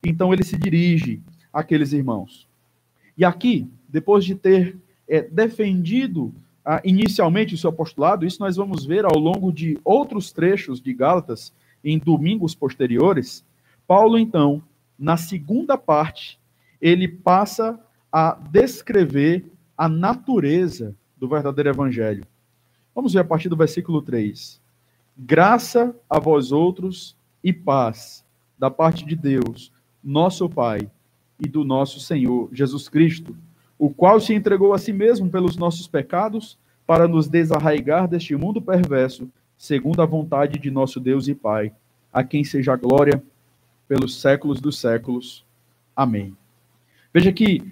Então 0.05 0.33
ele 0.33 0.43
se 0.43 0.57
dirige 0.57 1.21
àqueles 1.51 1.91
irmãos. 1.91 2.47
E 3.17 3.25
aqui, 3.25 3.67
depois 3.89 4.23
de 4.25 4.35
ter 4.35 4.77
é, 5.07 5.21
defendido 5.21 6.33
ah, 6.63 6.81
inicialmente 6.83 7.53
o 7.53 7.57
seu 7.57 7.69
apostolado, 7.69 8.25
isso 8.25 8.39
nós 8.39 8.55
vamos 8.55 8.85
ver 8.85 9.05
ao 9.05 9.17
longo 9.17 9.51
de 9.51 9.79
outros 9.83 10.31
trechos 10.31 10.81
de 10.81 10.93
Gálatas, 10.93 11.53
em 11.83 11.99
domingos 11.99 12.55
posteriores, 12.55 13.43
Paulo, 13.87 14.17
então, 14.17 14.63
na 14.97 15.17
segunda 15.17 15.77
parte, 15.77 16.39
ele 16.81 17.07
passa 17.07 17.79
a 18.11 18.37
descrever 18.49 19.45
a 19.77 19.89
natureza 19.89 20.95
do 21.17 21.27
verdadeiro 21.27 21.69
evangelho. 21.69 22.25
Vamos 22.93 23.13
ver 23.13 23.19
a 23.19 23.25
partir 23.25 23.49
do 23.49 23.57
versículo 23.57 24.01
3. 24.01 24.61
Graça 25.17 25.95
a 26.09 26.19
vós 26.19 26.51
outros 26.51 27.15
e 27.43 27.51
paz 27.51 28.25
da 28.57 28.71
parte 28.71 29.05
de 29.05 29.15
Deus, 29.15 29.71
nosso 30.03 30.49
Pai, 30.49 30.89
e 31.39 31.47
do 31.47 31.65
nosso 31.65 31.99
Senhor 31.99 32.49
Jesus 32.51 32.87
Cristo, 32.87 33.35
o 33.77 33.89
qual 33.89 34.19
se 34.19 34.33
entregou 34.33 34.73
a 34.73 34.77
si 34.77 34.93
mesmo 34.93 35.29
pelos 35.29 35.57
nossos 35.57 35.87
pecados, 35.87 36.57
para 36.87 37.07
nos 37.07 37.27
desarraigar 37.27 38.07
deste 38.07 38.35
mundo 38.35 38.61
perverso, 38.61 39.27
segundo 39.57 40.01
a 40.01 40.05
vontade 40.05 40.59
de 40.59 40.69
nosso 40.71 40.99
Deus 40.99 41.27
e 41.27 41.35
Pai, 41.35 41.73
a 42.13 42.23
quem 42.23 42.43
seja 42.43 42.73
a 42.73 42.77
glória 42.77 43.21
pelos 43.87 44.19
séculos 44.19 44.59
dos 44.59 44.79
séculos. 44.79 45.45
Amém. 45.95 46.35
Veja 47.13 47.31
que 47.31 47.63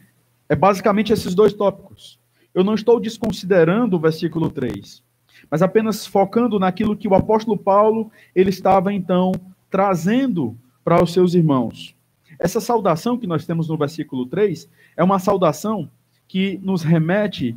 é 0.48 0.56
basicamente 0.56 1.12
esses 1.12 1.34
dois 1.36 1.54
tópicos. 1.54 2.20
Eu 2.54 2.64
não 2.64 2.76
estou 2.76 3.00
desconsiderando 3.00 3.96
o 3.96 4.00
versículo 4.00 4.50
3, 4.50 5.02
mas 5.50 5.62
apenas 5.62 6.06
focando 6.06 6.60
naquilo 6.60 6.96
que 6.96 7.08
o 7.08 7.16
apóstolo 7.16 7.58
Paulo 7.58 8.12
ele 8.36 8.50
estava 8.50 8.94
então 8.94 9.32
trazendo 9.70 10.56
para 10.84 11.04
os 11.04 11.12
seus 11.12 11.34
irmãos. 11.34 11.96
Essa 12.38 12.62
saudação 12.62 13.18
que 13.18 13.26
nós 13.26 13.46
temos 13.46 13.68
no 13.68 13.78
versículo 13.78 14.26
3 14.26 14.70
é 14.96 15.04
uma 15.04 15.18
saudação 15.18 15.90
que 16.28 16.60
nos 16.62 16.84
remete 16.84 17.56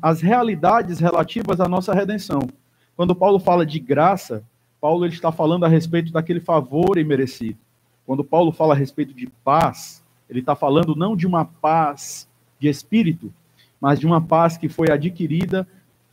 às 0.00 0.20
realidades 0.20 0.98
relativas 0.98 1.60
à 1.60 1.68
nossa 1.68 1.94
redenção. 1.94 2.48
Quando 2.96 3.14
Paulo 3.14 3.38
fala 3.38 3.66
de 3.66 3.78
graça, 3.78 4.44
Paulo 4.84 5.06
ele 5.06 5.14
está 5.14 5.32
falando 5.32 5.64
a 5.64 5.68
respeito 5.68 6.12
daquele 6.12 6.40
favor 6.40 6.98
imerecido. 6.98 7.56
Quando 8.04 8.22
Paulo 8.22 8.52
fala 8.52 8.74
a 8.74 8.76
respeito 8.76 9.14
de 9.14 9.26
paz, 9.42 10.04
ele 10.28 10.40
está 10.40 10.54
falando 10.54 10.94
não 10.94 11.16
de 11.16 11.26
uma 11.26 11.42
paz 11.42 12.28
de 12.60 12.68
espírito, 12.68 13.32
mas 13.80 13.98
de 13.98 14.06
uma 14.06 14.20
paz 14.20 14.58
que 14.58 14.68
foi 14.68 14.90
adquirida 14.90 15.66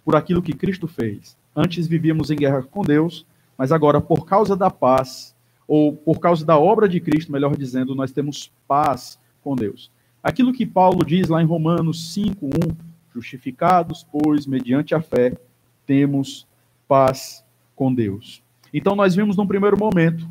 por 0.06 0.16
aquilo 0.16 0.42
que 0.42 0.54
Cristo 0.54 0.88
fez. 0.88 1.38
Antes 1.54 1.86
vivíamos 1.86 2.32
em 2.32 2.38
guerra 2.38 2.64
com 2.64 2.82
Deus, 2.82 3.26
mas 3.58 3.74
agora, 3.74 4.00
por 4.00 4.26
causa 4.26 4.56
da 4.56 4.72
paz, 4.72 5.36
ou 5.68 5.94
por 5.94 6.22
causa 6.22 6.46
da 6.46 6.58
obra 6.58 6.88
de 6.88 7.02
Cristo, 7.02 7.30
melhor 7.30 7.58
dizendo, 7.58 7.94
nós 7.94 8.14
temos 8.14 8.54
paz 8.70 9.20
com 9.44 9.54
Deus. 9.54 9.92
Aquilo 10.24 10.54
que 10.54 10.66
Paulo 10.66 11.04
diz 11.04 11.28
lá 11.28 11.42
em 11.42 11.46
Romanos 11.46 12.14
5:1, 12.14 12.74
justificados, 13.14 14.08
pois, 14.10 14.48
mediante 14.48 14.96
a 14.96 15.02
fé, 15.02 15.38
temos 15.86 16.48
paz 16.88 17.44
com 17.76 17.94
Deus. 17.94 18.42
Então, 18.74 18.96
nós 18.96 19.16
vimos 19.16 19.36
num 19.36 19.48
primeiro 19.48 19.78
momento, 19.78 20.28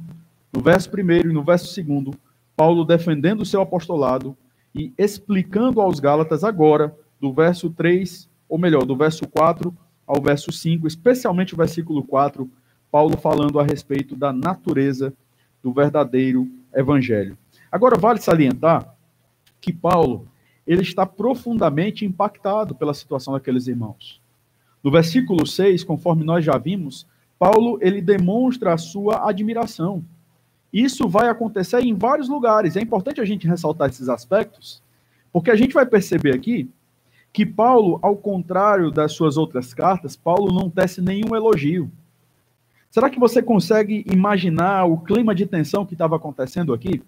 no 0.52 0.60
verso 0.60 0.90
primeiro 0.90 1.30
e 1.30 1.32
no 1.32 1.44
verso 1.44 1.72
segundo, 1.72 2.14
Paulo 2.56 2.84
defendendo 2.84 3.42
o 3.42 3.46
seu 3.46 3.60
apostolado 3.60 4.36
e 4.74 4.92
explicando 4.96 5.80
aos 5.80 6.00
Gálatas 6.00 6.44
agora, 6.44 6.94
do 7.20 7.32
verso 7.32 7.70
3, 7.70 8.28
ou 8.48 8.58
melhor, 8.58 8.84
do 8.84 8.96
verso 8.96 9.28
4 9.28 9.76
ao 10.06 10.20
verso 10.20 10.50
5, 10.50 10.86
especialmente 10.86 11.54
o 11.54 11.56
versículo 11.56 12.02
4, 12.02 12.50
Paulo 12.90 13.16
falando 13.16 13.60
a 13.60 13.64
respeito 13.64 14.16
da 14.16 14.32
natureza 14.32 15.12
do 15.62 15.72
verdadeiro 15.72 16.48
evangelho. 16.74 17.38
Agora, 17.70 17.96
vale 17.96 18.20
salientar 18.20 18.96
que 19.60 19.72
Paulo 19.72 20.26
ele 20.66 20.82
está 20.82 21.04
profundamente 21.04 22.04
impactado 22.04 22.74
pela 22.74 22.94
situação 22.94 23.34
daqueles 23.34 23.66
irmãos. 23.66 24.20
No 24.82 24.90
versículo 24.90 25.46
6, 25.46 25.84
conforme 25.84 26.24
nós 26.24 26.44
já 26.44 26.56
vimos, 26.56 27.06
Paulo 27.40 27.78
ele 27.80 28.02
demonstra 28.02 28.74
a 28.74 28.76
sua 28.76 29.26
admiração. 29.26 30.04
Isso 30.70 31.08
vai 31.08 31.26
acontecer 31.30 31.80
em 31.80 31.94
vários 31.94 32.28
lugares. 32.28 32.76
É 32.76 32.82
importante 32.82 33.18
a 33.18 33.24
gente 33.24 33.48
ressaltar 33.48 33.88
esses 33.88 34.10
aspectos, 34.10 34.82
porque 35.32 35.50
a 35.50 35.56
gente 35.56 35.72
vai 35.72 35.86
perceber 35.86 36.34
aqui 36.34 36.68
que 37.32 37.46
Paulo, 37.46 37.98
ao 38.02 38.14
contrário 38.14 38.90
das 38.90 39.12
suas 39.12 39.38
outras 39.38 39.72
cartas, 39.72 40.16
Paulo 40.16 40.52
não 40.52 40.68
tece 40.68 41.00
nenhum 41.00 41.34
elogio. 41.34 41.90
Será 42.90 43.08
que 43.08 43.18
você 43.18 43.40
consegue 43.42 44.04
imaginar 44.06 44.84
o 44.84 44.98
clima 44.98 45.34
de 45.34 45.46
tensão 45.46 45.86
que 45.86 45.94
estava 45.94 46.16
acontecendo 46.16 46.74
aqui? 46.74 47.02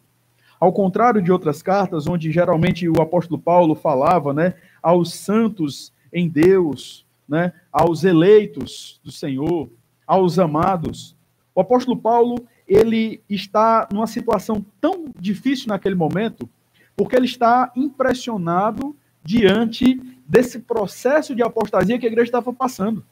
Ao 0.59 0.73
contrário 0.73 1.21
de 1.21 1.31
outras 1.31 1.63
cartas, 1.63 2.07
onde 2.07 2.33
geralmente 2.33 2.89
o 2.89 3.03
apóstolo 3.03 3.39
Paulo 3.39 3.75
falava, 3.75 4.33
né, 4.33 4.55
aos 4.83 5.13
santos 5.13 5.93
em 6.11 6.27
Deus, 6.27 7.05
né, 7.29 7.53
aos 7.71 8.03
eleitos 8.03 8.99
do 9.05 9.13
Senhor, 9.13 9.69
aos 10.13 10.39
amados. 10.39 11.17
O 11.55 11.61
apóstolo 11.63 11.97
Paulo, 11.97 12.37
ele 12.69 13.23
está 13.31 13.89
numa 13.91 14.07
situação 14.07 14.63
tão 14.79 15.07
difícil 15.19 15.69
naquele 15.69 15.95
momento, 15.95 16.47
porque 16.95 17.17
ele 17.17 17.25
está 17.25 17.73
impressionado 17.75 18.95
diante 19.25 19.99
desse 20.29 20.59
processo 20.59 21.35
de 21.35 21.43
apostasia 21.43 21.99
que 21.99 22.05
a 22.05 22.11
igreja 22.11 22.29
estava 22.29 22.53
passando. 22.53 23.03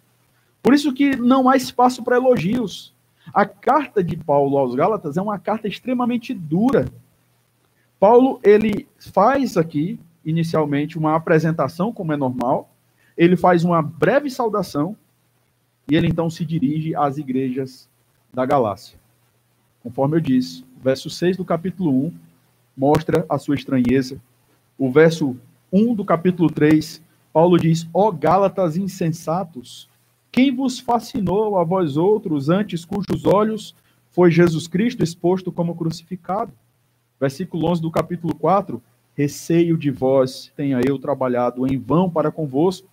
Por 0.62 0.74
isso 0.74 0.92
que 0.92 1.16
não 1.16 1.48
há 1.48 1.56
espaço 1.56 2.04
para 2.04 2.16
elogios. 2.16 2.94
A 3.32 3.46
carta 3.46 4.04
de 4.04 4.18
Paulo 4.18 4.58
aos 4.58 4.74
Gálatas 4.74 5.16
é 5.16 5.22
uma 5.22 5.38
carta 5.38 5.66
extremamente 5.66 6.34
dura. 6.34 6.86
Paulo, 7.98 8.40
ele 8.42 8.86
faz 9.14 9.56
aqui, 9.56 9.98
inicialmente, 10.22 10.98
uma 10.98 11.16
apresentação, 11.16 11.94
como 11.94 12.12
é 12.12 12.16
normal, 12.18 12.70
ele 13.16 13.38
faz 13.38 13.64
uma 13.64 13.80
breve 13.80 14.28
saudação, 14.28 14.94
e 15.90 15.96
ele 15.96 16.06
então 16.06 16.30
se 16.30 16.44
dirige 16.44 16.94
às 16.94 17.18
igrejas 17.18 17.88
da 18.32 18.46
Galácia. 18.46 18.98
Conforme 19.82 20.16
eu 20.16 20.20
disse, 20.20 20.62
o 20.78 20.84
verso 20.84 21.10
6 21.10 21.36
do 21.36 21.44
capítulo 21.44 21.90
1 21.90 22.12
mostra 22.76 23.26
a 23.28 23.38
sua 23.38 23.54
estranheza. 23.54 24.20
O 24.78 24.90
verso 24.90 25.36
1 25.72 25.94
do 25.94 26.04
capítulo 26.04 26.50
3, 26.50 27.02
Paulo 27.32 27.58
diz: 27.58 27.88
Ó 27.92 28.08
oh, 28.08 28.12
Gálatas 28.12 28.76
insensatos, 28.76 29.88
quem 30.30 30.54
vos 30.54 30.78
fascinou 30.78 31.58
a 31.58 31.64
vós 31.64 31.96
outros, 31.96 32.48
antes 32.48 32.84
cujos 32.84 33.26
olhos 33.26 33.74
foi 34.10 34.30
Jesus 34.30 34.66
Cristo 34.68 35.02
exposto 35.02 35.50
como 35.52 35.74
crucificado? 35.74 36.52
Versículo 37.18 37.66
11 37.66 37.82
do 37.82 37.90
capítulo 37.90 38.34
4: 38.34 38.82
Receio 39.14 39.76
de 39.76 39.90
vós, 39.90 40.52
tenha 40.56 40.80
eu 40.86 40.98
trabalhado 40.98 41.66
em 41.66 41.78
vão 41.78 42.08
para 42.08 42.30
convosco. 42.30 42.88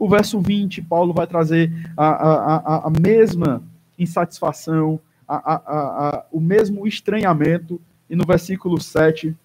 O 0.00 0.08
verso 0.08 0.40
20, 0.40 0.80
Paulo 0.80 1.12
vai 1.12 1.26
trazer 1.26 1.70
a, 1.94 2.06
a, 2.06 2.56
a, 2.56 2.86
a 2.86 2.90
mesma 2.90 3.62
insatisfação, 3.98 4.98
a, 5.28 6.24
o 6.32 6.40
mesmo 6.40 6.86
estranhamento, 6.86 7.78
e 8.08 8.16
no 8.16 8.24
versículo 8.24 8.80
7 8.80 9.36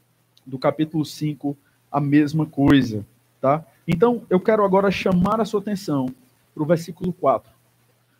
do 0.45 0.57
capítulo 0.57 1.03
5, 1.03 1.57
a 1.91 1.99
mesma 1.99 2.45
coisa. 2.45 3.05
Tá? 3.41 3.65
Então, 3.85 4.21
eu 4.29 4.39
quero 4.39 4.63
agora 4.63 4.89
chamar 4.89 5.41
a 5.41 5.45
sua 5.45 5.59
atenção 5.59 6.05
para 6.53 6.63
o 6.63 6.65
versículo 6.65 7.11
4. 7.11 7.51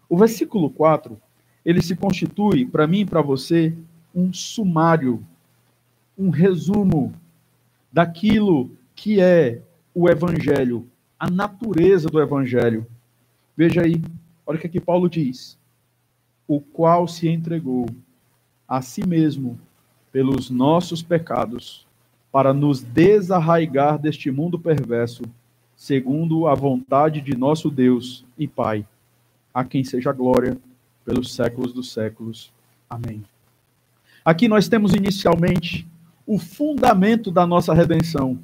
O 0.10 0.18
versículo 0.18 0.70
4, 0.70 1.18
ele 1.64 1.82
se 1.82 1.96
constitui, 1.96 2.66
para 2.66 2.86
mim 2.86 3.00
e 3.00 3.06
para 3.06 3.22
você, 3.22 3.74
um 4.14 4.34
sumário, 4.34 5.26
um 6.18 6.30
resumo 6.32 7.14
daquilo 7.94 8.70
que 8.94 9.22
é 9.22 9.62
o 9.94 10.10
Evangelho, 10.10 10.86
a 11.20 11.30
natureza 11.30 12.10
do 12.10 12.22
Evangelho. 12.22 12.86
Veja 13.56 13.82
aí, 13.82 14.02
olha 14.46 14.58
o 14.58 14.62
que 14.62 14.68
aqui 14.68 14.80
Paulo 14.80 15.10
diz: 15.10 15.58
o 16.48 16.60
qual 16.60 17.08
se 17.08 17.28
entregou 17.28 17.88
a 18.68 18.82
si 18.82 19.06
mesmo 19.06 19.60
pelos 20.12 20.50
nossos 20.50 21.02
pecados, 21.02 21.86
para 22.32 22.54
nos 22.54 22.82
desarraigar 22.82 23.98
deste 23.98 24.32
mundo 24.32 24.60
perverso 24.60 25.24
segundo 25.76 26.48
a 26.48 26.56
vontade 26.56 27.22
de 27.22 27.36
nosso 27.36 27.70
Deus 27.70 28.26
e 28.38 28.48
Pai, 28.48 28.86
a 29.54 29.64
quem 29.64 29.84
seja 29.84 30.12
glória 30.12 30.58
pelos 31.04 31.34
séculos 31.34 31.74
dos 31.74 31.92
séculos. 31.92 32.52
Amém. 32.90 33.24
Aqui 34.24 34.48
nós 34.48 34.68
temos 34.68 34.94
inicialmente 34.94 35.88
o 36.26 36.40
fundamento 36.40 37.30
da 37.30 37.46
nossa 37.46 37.74
redenção. 37.74 38.40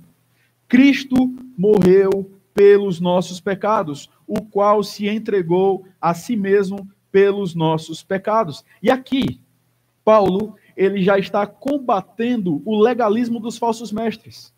Cristo 0.68 1.16
morreu 1.58 2.30
pelos 2.54 3.00
nossos 3.00 3.40
pecados, 3.40 4.10
o 4.28 4.42
qual 4.42 4.84
se 4.84 5.08
entregou 5.08 5.86
a 6.00 6.14
si 6.14 6.36
mesmo 6.36 6.88
pelos 7.12 7.54
nossos 7.54 8.04
pecados. 8.04 8.64
E 8.82 8.90
aqui, 8.90 9.40
Paulo, 10.04 10.56
ele 10.76 11.04
já 11.04 11.18
está 11.18 11.46
combatendo 11.46 12.62
o 12.66 12.80
legalismo 12.80 13.40
dos 13.40 13.58
falsos 13.58 13.92
mestres 13.92 14.54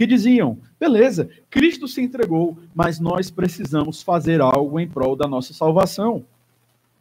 que 0.00 0.06
diziam: 0.06 0.56
beleza, 0.78 1.28
Cristo 1.50 1.86
se 1.86 2.00
entregou, 2.00 2.56
mas 2.74 2.98
nós 2.98 3.30
precisamos 3.30 4.02
fazer 4.02 4.40
algo 4.40 4.80
em 4.80 4.88
prol 4.88 5.14
da 5.14 5.28
nossa 5.28 5.52
salvação. 5.52 6.24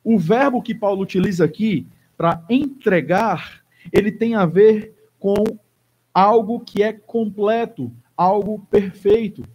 O 0.04 0.20
verbo 0.20 0.62
que 0.62 0.76
Paulo 0.76 1.02
utiliza 1.02 1.46
aqui 1.46 1.88
para 2.18 2.44
entregar, 2.50 3.62
ele 3.94 4.12
tem 4.12 4.36
a 4.36 4.46
ver 4.46 4.94
com 5.18 5.46
algo 6.14 6.60
que 6.60 6.84
é 6.84 6.92
completo, 6.92 7.90
algo 8.18 8.60
perfeito. 8.70 9.46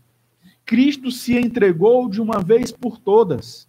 Cristo 0.65 1.11
se 1.11 1.37
entregou 1.37 2.09
de 2.09 2.21
uma 2.21 2.41
vez 2.41 2.73
por 2.73 2.99
todas. 2.99 3.69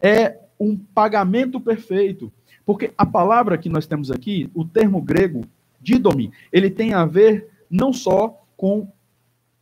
É 0.00 0.38
um 0.58 0.76
pagamento 0.76 1.60
perfeito. 1.60 2.32
Porque 2.64 2.92
a 2.98 3.06
palavra 3.06 3.56
que 3.56 3.68
nós 3.68 3.86
temos 3.86 4.10
aqui, 4.10 4.50
o 4.52 4.64
termo 4.64 5.00
grego, 5.00 5.44
didomi, 5.80 6.32
ele 6.52 6.68
tem 6.68 6.94
a 6.94 7.04
ver 7.04 7.48
não 7.70 7.92
só 7.92 8.42
com 8.56 8.90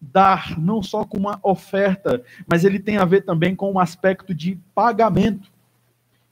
dar, 0.00 0.58
não 0.58 0.82
só 0.82 1.04
com 1.04 1.18
uma 1.18 1.38
oferta, 1.42 2.22
mas 2.46 2.64
ele 2.64 2.78
tem 2.78 2.96
a 2.96 3.04
ver 3.04 3.22
também 3.22 3.54
com 3.54 3.72
um 3.72 3.78
aspecto 3.78 4.34
de 4.34 4.58
pagamento. 4.74 5.50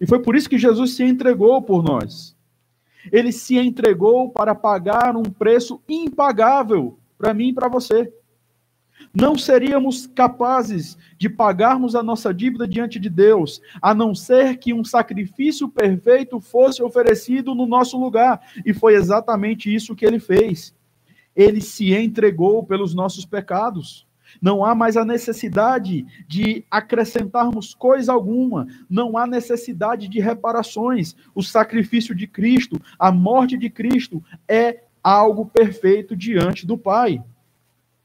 E 0.00 0.06
foi 0.06 0.18
por 0.20 0.34
isso 0.34 0.48
que 0.48 0.58
Jesus 0.58 0.94
se 0.94 1.04
entregou 1.04 1.60
por 1.62 1.82
nós. 1.82 2.36
Ele 3.10 3.32
se 3.32 3.58
entregou 3.58 4.30
para 4.30 4.54
pagar 4.54 5.16
um 5.16 5.22
preço 5.22 5.80
impagável 5.88 6.98
para 7.18 7.34
mim 7.34 7.48
e 7.48 7.52
para 7.52 7.68
você. 7.68 8.12
Não 9.14 9.36
seríamos 9.36 10.06
capazes 10.06 10.96
de 11.18 11.28
pagarmos 11.28 11.94
a 11.94 12.02
nossa 12.02 12.32
dívida 12.32 12.66
diante 12.66 12.98
de 12.98 13.10
Deus, 13.10 13.60
a 13.80 13.94
não 13.94 14.14
ser 14.14 14.56
que 14.56 14.72
um 14.72 14.84
sacrifício 14.84 15.68
perfeito 15.68 16.40
fosse 16.40 16.82
oferecido 16.82 17.54
no 17.54 17.66
nosso 17.66 17.98
lugar. 17.98 18.40
E 18.64 18.72
foi 18.72 18.94
exatamente 18.94 19.72
isso 19.72 19.94
que 19.94 20.06
ele 20.06 20.18
fez 20.18 20.74
ele 21.34 21.60
se 21.60 21.94
entregou 21.94 22.64
pelos 22.64 22.94
nossos 22.94 23.24
pecados. 23.24 24.06
Não 24.40 24.64
há 24.64 24.74
mais 24.74 24.96
a 24.96 25.04
necessidade 25.04 26.06
de 26.26 26.64
acrescentarmos 26.70 27.74
coisa 27.74 28.12
alguma, 28.12 28.66
não 28.88 29.18
há 29.18 29.26
necessidade 29.26 30.08
de 30.08 30.20
reparações. 30.20 31.14
O 31.34 31.42
sacrifício 31.42 32.14
de 32.14 32.26
Cristo, 32.26 32.80
a 32.98 33.12
morte 33.12 33.58
de 33.58 33.68
Cristo, 33.68 34.24
é 34.48 34.84
algo 35.02 35.46
perfeito 35.46 36.16
diante 36.16 36.66
do 36.66 36.78
Pai. 36.78 37.22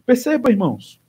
Perceba, 0.08 0.50
irmãos. 0.50 1.02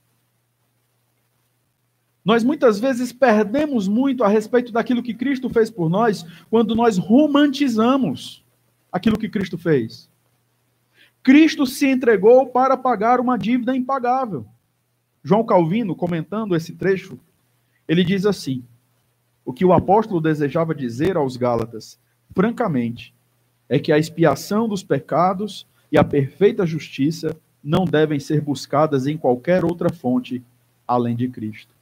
Nós 2.24 2.42
muitas 2.42 2.80
vezes 2.80 3.12
perdemos 3.12 3.87
muito 3.87 4.24
a 4.24 4.28
respeito 4.28 4.72
daquilo 4.72 5.04
que 5.04 5.14
Cristo 5.14 5.48
fez 5.48 5.70
por 5.70 5.88
nós 5.88 6.26
quando 6.50 6.74
nós 6.74 6.98
romantizamos 6.98 8.44
aquilo 8.90 9.16
que 9.16 9.28
Cristo 9.28 9.56
fez. 9.56 10.11
Cristo 11.22 11.64
se 11.64 11.87
entregou 11.87 12.48
para 12.48 12.76
pagar 12.76 13.20
uma 13.20 13.38
dívida 13.38 13.74
impagável. 13.74 14.44
João 15.22 15.46
Calvino, 15.46 15.94
comentando 15.94 16.56
esse 16.56 16.74
trecho, 16.74 17.20
ele 17.87 18.02
diz 18.02 18.26
assim: 18.26 18.64
o 19.44 19.52
que 19.52 19.64
o 19.64 19.72
apóstolo 19.72 20.20
desejava 20.20 20.74
dizer 20.74 21.16
aos 21.16 21.37
Gálatas, 21.37 22.00
francamente, 22.34 23.14
é 23.68 23.78
que 23.78 23.92
a 23.92 23.98
expiação 23.98 24.68
dos 24.68 24.82
pecados 24.82 25.68
e 25.90 25.96
a 25.96 26.02
perfeita 26.02 26.66
justiça 26.66 27.37
não 27.68 27.85
devem 27.85 28.18
ser 28.18 28.40
buscadas 28.40 29.07
em 29.07 29.18
qualquer 29.18 29.62
outra 29.62 29.92
fonte 29.92 30.42
além 30.87 31.14
de 31.14 31.28
Cristo, 31.28 31.74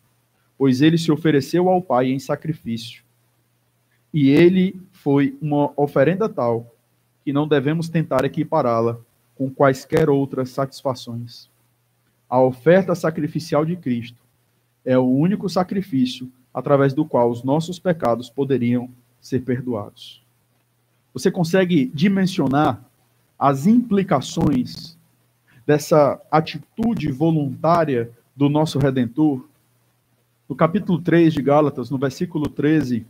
pois 0.58 0.82
ele 0.82 0.98
se 0.98 1.12
ofereceu 1.12 1.68
ao 1.68 1.80
Pai 1.80 2.10
em 2.10 2.18
sacrifício. 2.18 3.04
E 4.12 4.30
ele 4.30 4.80
foi 4.90 5.38
uma 5.40 5.72
oferenda 5.76 6.28
tal 6.28 6.74
que 7.24 7.32
não 7.32 7.46
devemos 7.46 7.88
tentar 7.88 8.24
equipará-la 8.24 8.98
com 9.36 9.48
quaisquer 9.48 10.10
outras 10.10 10.50
satisfações. 10.50 11.48
A 12.28 12.40
oferta 12.40 12.96
sacrificial 12.96 13.64
de 13.64 13.76
Cristo 13.76 14.20
é 14.84 14.98
o 14.98 15.06
único 15.06 15.48
sacrifício 15.48 16.28
através 16.52 16.94
do 16.94 17.04
qual 17.04 17.30
os 17.30 17.44
nossos 17.44 17.78
pecados 17.78 18.28
poderiam 18.28 18.90
ser 19.20 19.42
perdoados. 19.42 20.20
Você 21.14 21.30
consegue 21.30 21.86
dimensionar 21.94 22.84
as 23.38 23.68
implicações 23.68 24.95
dessa 25.66 26.20
atitude 26.30 27.10
voluntária 27.10 28.10
do 28.34 28.48
nosso 28.48 28.78
redentor? 28.78 29.44
No 30.48 30.54
capítulo 30.54 31.00
3 31.00 31.34
de 31.34 31.42
Gálatas, 31.42 31.90
no 31.90 31.98
versículo 31.98 32.48
13, 32.48 33.04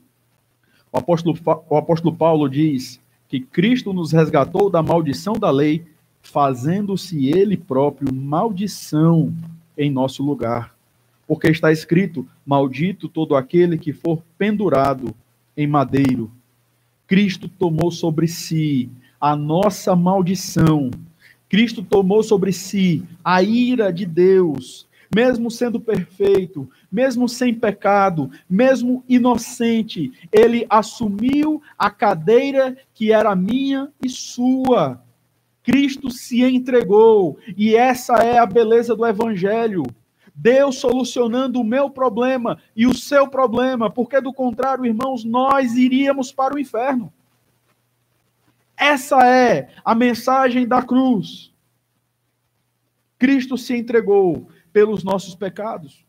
o 0.90 0.98
apóstolo, 0.98 1.38
o 1.68 1.76
apóstolo 1.76 2.16
Paulo 2.16 2.48
diz 2.48 2.98
que 3.28 3.40
Cristo 3.40 3.92
nos 3.92 4.12
resgatou 4.12 4.70
da 4.70 4.82
maldição 4.82 5.34
da 5.34 5.50
lei 5.50 5.84
fazendo-se 6.22 7.26
ele 7.28 7.56
próprio 7.56 8.12
maldição 8.12 9.32
em 9.76 9.90
nosso 9.90 10.22
lugar. 10.22 10.74
Porque 11.26 11.48
está 11.48 11.70
escrito: 11.70 12.26
Maldito 12.44 13.08
todo 13.08 13.36
aquele 13.36 13.76
que 13.76 13.92
for 13.92 14.22
pendurado 14.38 15.14
em 15.56 15.66
madeiro. 15.66 16.30
Cristo 17.06 17.48
tomou 17.48 17.90
sobre 17.90 18.26
si 18.26 18.90
a 19.20 19.36
nossa 19.36 19.94
maldição, 19.94 20.90
Cristo 21.48 21.82
tomou 21.82 22.22
sobre 22.22 22.52
si 22.52 23.04
a 23.24 23.42
ira 23.42 23.92
de 23.92 24.04
Deus, 24.04 24.86
mesmo 25.14 25.50
sendo 25.50 25.80
perfeito, 25.80 26.68
mesmo 26.90 27.28
sem 27.28 27.54
pecado, 27.54 28.30
mesmo 28.48 29.04
inocente, 29.08 30.12
ele 30.32 30.66
assumiu 30.68 31.62
a 31.78 31.90
cadeira 31.90 32.76
que 32.92 33.12
era 33.12 33.36
minha 33.36 33.88
e 34.02 34.08
sua. 34.08 35.02
Cristo 35.62 36.10
se 36.10 36.42
entregou, 36.42 37.38
e 37.56 37.74
essa 37.74 38.14
é 38.16 38.38
a 38.38 38.46
beleza 38.46 38.94
do 38.94 39.06
Evangelho. 39.06 39.84
Deus 40.34 40.76
solucionando 40.76 41.60
o 41.60 41.64
meu 41.64 41.88
problema 41.88 42.58
e 42.76 42.86
o 42.86 42.94
seu 42.94 43.26
problema, 43.26 43.88
porque 43.90 44.20
do 44.20 44.32
contrário, 44.32 44.84
irmãos, 44.84 45.24
nós 45.24 45.74
iríamos 45.74 46.30
para 46.30 46.54
o 46.54 46.58
inferno. 46.58 47.12
Essa 48.76 49.26
é 49.26 49.70
a 49.84 49.94
mensagem 49.94 50.66
da 50.66 50.82
cruz. 50.82 51.52
Cristo 53.18 53.56
se 53.56 53.74
entregou 53.74 54.48
pelos 54.72 55.02
nossos 55.02 55.34
pecados. 55.34 56.04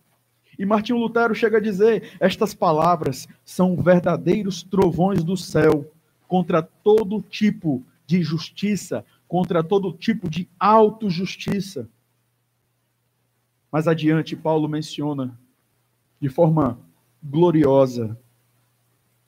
E 0.60 0.66
Martinho 0.66 0.98
Lutero 0.98 1.34
chega 1.34 1.58
a 1.58 1.62
dizer: 1.62 2.16
estas 2.20 2.54
palavras 2.54 3.28
são 3.46 3.76
verdadeiros 3.78 4.64
trovões 4.64 5.24
do 5.24 5.38
céu 5.38 5.90
contra 6.28 6.62
todo 6.62 7.22
tipo 7.22 7.84
de 8.06 8.20
injustiça, 8.20 9.06
contra 9.28 9.64
todo 9.64 9.94
tipo 9.94 10.30
de 10.30 10.50
autojustiça. 10.60 11.88
Mais 13.72 13.88
adiante, 13.88 14.36
Paulo 14.36 14.68
menciona 14.68 15.38
de 16.20 16.30
forma 16.30 16.80
gloriosa, 17.24 18.18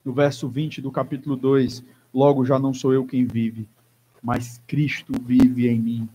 no 0.04 0.14
verso 0.14 0.48
20 0.48 0.82
do 0.82 0.92
capítulo 0.92 1.36
2, 1.36 1.84
logo 2.14 2.46
já 2.46 2.60
não 2.60 2.74
sou 2.74 2.94
eu 2.94 3.06
quem 3.06 3.26
vive, 3.26 3.68
mas 4.22 4.62
Cristo 4.68 5.14
vive 5.22 5.68
em 5.68 5.80
mim. 5.80 6.10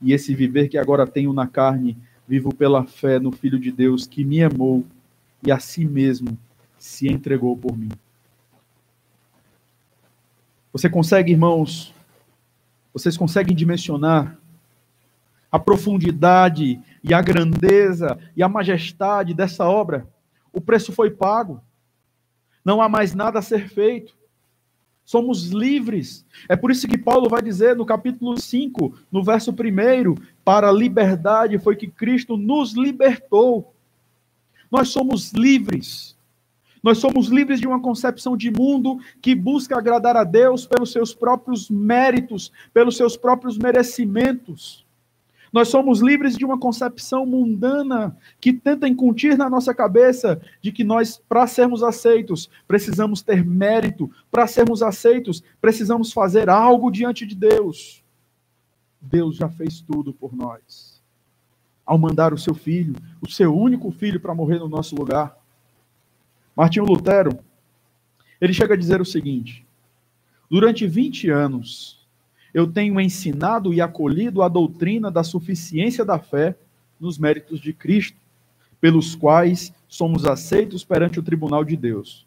E 0.00 0.12
esse 0.12 0.34
viver 0.34 0.68
que 0.68 0.78
agora 0.78 1.06
tenho 1.06 1.32
na 1.32 1.46
carne, 1.46 1.96
vivo 2.26 2.54
pela 2.54 2.84
fé 2.86 3.18
no 3.18 3.32
Filho 3.32 3.58
de 3.58 3.70
Deus 3.70 4.06
que 4.06 4.24
me 4.24 4.42
amou 4.42 4.84
e 5.44 5.50
a 5.50 5.58
si 5.58 5.84
mesmo 5.84 6.38
se 6.78 7.08
entregou 7.08 7.56
por 7.56 7.76
mim. 7.76 7.90
Você 10.72 10.88
consegue, 10.88 11.32
irmãos, 11.32 11.92
vocês 12.92 13.16
conseguem 13.16 13.56
dimensionar 13.56 14.38
a 15.50 15.58
profundidade 15.58 16.80
e 17.02 17.12
a 17.12 17.20
grandeza 17.20 18.18
e 18.36 18.42
a 18.42 18.48
majestade 18.48 19.34
dessa 19.34 19.68
obra? 19.68 20.06
O 20.52 20.60
preço 20.60 20.92
foi 20.92 21.10
pago. 21.10 21.60
Não 22.64 22.80
há 22.80 22.88
mais 22.88 23.14
nada 23.14 23.38
a 23.38 23.42
ser 23.42 23.68
feito. 23.68 24.14
Somos 25.10 25.48
livres. 25.48 26.24
É 26.48 26.54
por 26.54 26.70
isso 26.70 26.86
que 26.86 26.96
Paulo 26.96 27.28
vai 27.28 27.42
dizer 27.42 27.74
no 27.74 27.84
capítulo 27.84 28.40
5, 28.40 28.96
no 29.10 29.24
verso 29.24 29.50
1, 29.50 30.14
para 30.44 30.68
a 30.68 30.72
liberdade 30.72 31.58
foi 31.58 31.74
que 31.74 31.88
Cristo 31.88 32.36
nos 32.36 32.74
libertou. 32.74 33.74
Nós 34.70 34.90
somos 34.90 35.32
livres. 35.32 36.16
Nós 36.80 36.98
somos 36.98 37.26
livres 37.26 37.60
de 37.60 37.66
uma 37.66 37.80
concepção 37.80 38.36
de 38.36 38.52
mundo 38.52 39.00
que 39.20 39.34
busca 39.34 39.76
agradar 39.76 40.16
a 40.16 40.22
Deus 40.22 40.64
pelos 40.64 40.92
seus 40.92 41.12
próprios 41.12 41.68
méritos, 41.68 42.52
pelos 42.72 42.96
seus 42.96 43.16
próprios 43.16 43.58
merecimentos. 43.58 44.86
Nós 45.52 45.68
somos 45.68 46.00
livres 46.00 46.36
de 46.36 46.44
uma 46.44 46.58
concepção 46.58 47.26
mundana 47.26 48.16
que 48.40 48.52
tenta 48.52 48.86
incutir 48.86 49.36
na 49.36 49.50
nossa 49.50 49.74
cabeça 49.74 50.40
de 50.62 50.70
que 50.70 50.84
nós, 50.84 51.20
para 51.28 51.46
sermos 51.46 51.82
aceitos, 51.82 52.48
precisamos 52.68 53.20
ter 53.20 53.44
mérito, 53.44 54.10
para 54.30 54.46
sermos 54.46 54.82
aceitos, 54.82 55.42
precisamos 55.60 56.12
fazer 56.12 56.48
algo 56.48 56.90
diante 56.90 57.26
de 57.26 57.34
Deus. 57.34 58.04
Deus 59.00 59.36
já 59.36 59.48
fez 59.48 59.80
tudo 59.80 60.12
por 60.12 60.36
nós. 60.36 61.02
Ao 61.84 61.98
mandar 61.98 62.32
o 62.32 62.38
seu 62.38 62.54
filho, 62.54 62.94
o 63.20 63.28
seu 63.28 63.52
único 63.56 63.90
filho, 63.90 64.20
para 64.20 64.34
morrer 64.34 64.60
no 64.60 64.68
nosso 64.68 64.94
lugar. 64.94 65.36
Martinho 66.54 66.84
Lutero, 66.84 67.38
ele 68.40 68.52
chega 68.52 68.74
a 68.74 68.76
dizer 68.76 69.00
o 69.00 69.04
seguinte: 69.04 69.66
durante 70.48 70.86
20 70.86 71.28
anos, 71.30 71.99
eu 72.52 72.66
tenho 72.66 73.00
ensinado 73.00 73.72
e 73.72 73.80
acolhido 73.80 74.42
a 74.42 74.48
doutrina 74.48 75.10
da 75.10 75.22
suficiência 75.22 76.04
da 76.04 76.18
fé 76.18 76.56
nos 76.98 77.18
méritos 77.18 77.60
de 77.60 77.72
Cristo, 77.72 78.18
pelos 78.80 79.14
quais 79.14 79.72
somos 79.88 80.24
aceitos 80.24 80.84
perante 80.84 81.18
o 81.18 81.22
tribunal 81.22 81.64
de 81.64 81.76
Deus. 81.76 82.26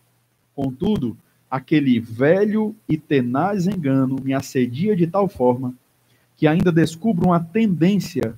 Contudo, 0.55 1.17
aquele 1.49 1.99
velho 1.99 2.75
e 2.87 2.97
tenaz 2.97 3.67
engano 3.67 4.17
me 4.23 4.33
assedia 4.33 4.95
de 4.95 5.07
tal 5.07 5.27
forma 5.27 5.73
que 6.35 6.47
ainda 6.47 6.71
descubro 6.71 7.27
uma 7.27 7.39
tendência 7.39 8.37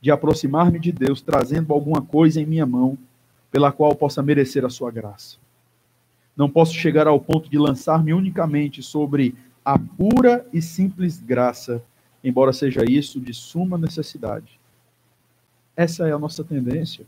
de 0.00 0.10
aproximar-me 0.10 0.78
de 0.78 0.92
Deus, 0.92 1.20
trazendo 1.20 1.72
alguma 1.72 2.00
coisa 2.00 2.40
em 2.40 2.46
minha 2.46 2.66
mão 2.66 2.96
pela 3.50 3.72
qual 3.72 3.94
possa 3.94 4.22
merecer 4.22 4.64
a 4.64 4.70
sua 4.70 4.90
graça. 4.90 5.36
Não 6.36 6.50
posso 6.50 6.74
chegar 6.74 7.06
ao 7.06 7.18
ponto 7.18 7.48
de 7.48 7.58
lançar-me 7.58 8.12
unicamente 8.12 8.82
sobre 8.82 9.34
a 9.66 9.76
pura 9.76 10.46
e 10.52 10.62
simples 10.62 11.18
graça, 11.18 11.82
embora 12.22 12.52
seja 12.52 12.84
isso 12.88 13.20
de 13.20 13.34
suma 13.34 13.76
necessidade. 13.76 14.60
Essa 15.76 16.06
é 16.06 16.12
a 16.12 16.18
nossa 16.20 16.44
tendência. 16.44 17.04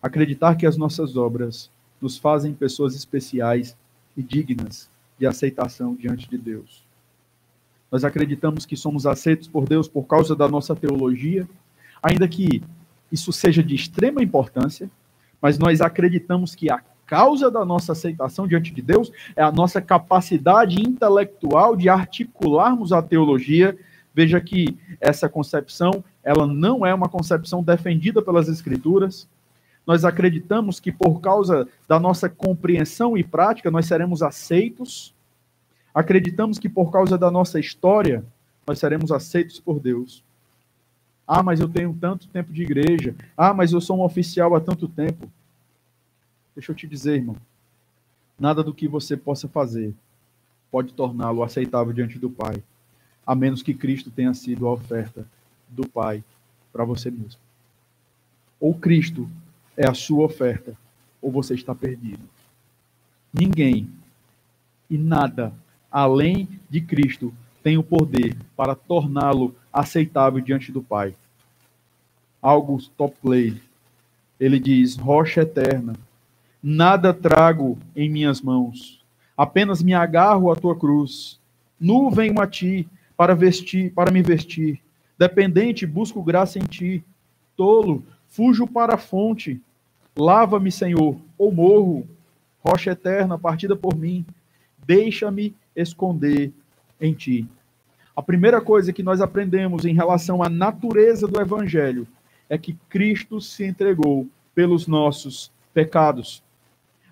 Acreditar 0.00 0.54
que 0.54 0.64
as 0.64 0.76
nossas 0.76 1.16
obras 1.16 1.68
nos 2.00 2.16
fazem 2.16 2.54
pessoas 2.54 2.94
especiais 2.94 3.76
e 4.16 4.22
dignas 4.22 4.88
de 5.18 5.26
aceitação 5.26 5.96
diante 5.96 6.30
de 6.30 6.38
Deus. 6.38 6.84
Nós 7.90 8.04
acreditamos 8.04 8.64
que 8.64 8.76
somos 8.76 9.04
aceitos 9.04 9.48
por 9.48 9.68
Deus 9.68 9.88
por 9.88 10.04
causa 10.04 10.36
da 10.36 10.48
nossa 10.48 10.76
teologia, 10.76 11.48
ainda 12.00 12.28
que 12.28 12.62
isso 13.10 13.32
seja 13.32 13.60
de 13.60 13.74
extrema 13.74 14.22
importância, 14.22 14.88
mas 15.40 15.58
nós 15.58 15.80
acreditamos 15.80 16.54
que 16.54 16.70
a 16.70 16.80
causa 17.12 17.50
da 17.50 17.62
nossa 17.62 17.92
aceitação 17.92 18.48
diante 18.48 18.72
de 18.72 18.80
Deus 18.80 19.12
é 19.36 19.42
a 19.42 19.52
nossa 19.52 19.82
capacidade 19.82 20.80
intelectual 20.80 21.76
de 21.76 21.90
articularmos 21.90 22.90
a 22.90 23.02
teologia. 23.02 23.78
Veja 24.14 24.40
que 24.40 24.78
essa 24.98 25.28
concepção, 25.28 26.02
ela 26.24 26.46
não 26.46 26.86
é 26.86 26.94
uma 26.94 27.10
concepção 27.10 27.62
defendida 27.62 28.22
pelas 28.22 28.48
escrituras. 28.48 29.28
Nós 29.86 30.06
acreditamos 30.06 30.80
que 30.80 30.90
por 30.90 31.20
causa 31.20 31.68
da 31.86 32.00
nossa 32.00 32.30
compreensão 32.30 33.14
e 33.14 33.22
prática 33.22 33.70
nós 33.70 33.84
seremos 33.84 34.22
aceitos. 34.22 35.14
Acreditamos 35.94 36.58
que 36.58 36.66
por 36.66 36.90
causa 36.90 37.18
da 37.18 37.30
nossa 37.30 37.60
história 37.60 38.24
nós 38.66 38.78
seremos 38.78 39.12
aceitos 39.12 39.60
por 39.60 39.78
Deus. 39.78 40.24
Ah, 41.28 41.42
mas 41.42 41.60
eu 41.60 41.68
tenho 41.68 41.94
tanto 42.00 42.26
tempo 42.28 42.54
de 42.54 42.62
igreja. 42.62 43.14
Ah, 43.36 43.52
mas 43.52 43.70
eu 43.70 43.82
sou 43.82 43.98
um 43.98 44.02
oficial 44.02 44.54
há 44.54 44.60
tanto 44.62 44.88
tempo. 44.88 45.30
Deixa 46.54 46.72
eu 46.72 46.76
te 46.76 46.86
dizer, 46.86 47.16
irmão. 47.16 47.36
Nada 48.38 48.62
do 48.62 48.74
que 48.74 48.88
você 48.88 49.16
possa 49.16 49.48
fazer 49.48 49.94
pode 50.70 50.92
torná-lo 50.92 51.42
aceitável 51.42 51.92
diante 51.92 52.18
do 52.18 52.30
Pai, 52.30 52.62
a 53.26 53.34
menos 53.34 53.62
que 53.62 53.74
Cristo 53.74 54.10
tenha 54.10 54.34
sido 54.34 54.66
a 54.66 54.72
oferta 54.72 55.26
do 55.68 55.88
Pai 55.88 56.24
para 56.72 56.84
você 56.84 57.10
mesmo. 57.10 57.40
Ou 58.58 58.74
Cristo 58.74 59.28
é 59.76 59.88
a 59.88 59.94
sua 59.94 60.24
oferta, 60.24 60.76
ou 61.20 61.30
você 61.30 61.54
está 61.54 61.74
perdido. 61.74 62.28
Ninguém 63.32 63.88
e 64.88 64.98
nada 64.98 65.52
além 65.90 66.48
de 66.68 66.80
Cristo 66.80 67.32
tem 67.62 67.78
o 67.78 67.82
poder 67.82 68.36
para 68.56 68.74
torná-lo 68.74 69.54
aceitável 69.72 70.40
diante 70.40 70.72
do 70.72 70.82
Pai. 70.82 71.14
August 72.40 72.90
Topley, 72.96 73.60
ele 74.40 74.58
diz: 74.58 74.96
rocha 74.96 75.42
eterna, 75.42 75.94
Nada 76.62 77.12
trago 77.12 77.76
em 77.96 78.08
minhas 78.08 78.40
mãos, 78.40 79.04
apenas 79.36 79.82
me 79.82 79.94
agarro 79.94 80.52
à 80.52 80.54
tua 80.54 80.76
cruz. 80.78 81.40
Nu 81.80 82.08
venho 82.08 82.40
a 82.40 82.46
ti 82.46 82.88
para 83.16 83.34
vestir, 83.34 83.92
para 83.92 84.12
me 84.12 84.22
vestir. 84.22 84.80
Dependente, 85.18 85.84
busco 85.84 86.22
graça 86.22 86.58
em 86.58 86.62
ti. 86.62 87.04
Tolo, 87.56 88.04
fujo 88.28 88.66
para 88.66 88.94
a 88.94 88.98
fonte. 88.98 89.60
Lava-me, 90.16 90.70
Senhor, 90.70 91.16
ou 91.36 91.52
morro. 91.52 92.06
Rocha 92.64 92.92
eterna, 92.92 93.36
partida 93.36 93.74
por 93.74 93.96
mim. 93.96 94.24
Deixa-me 94.86 95.54
esconder 95.74 96.52
em 97.00 97.12
ti. 97.12 97.48
A 98.14 98.22
primeira 98.22 98.60
coisa 98.60 98.92
que 98.92 99.02
nós 99.02 99.20
aprendemos 99.20 99.84
em 99.84 99.94
relação 99.94 100.42
à 100.42 100.48
natureza 100.48 101.26
do 101.26 101.40
evangelho 101.40 102.06
é 102.48 102.56
que 102.56 102.76
Cristo 102.88 103.40
se 103.40 103.64
entregou 103.64 104.28
pelos 104.54 104.86
nossos 104.86 105.50
pecados. 105.72 106.42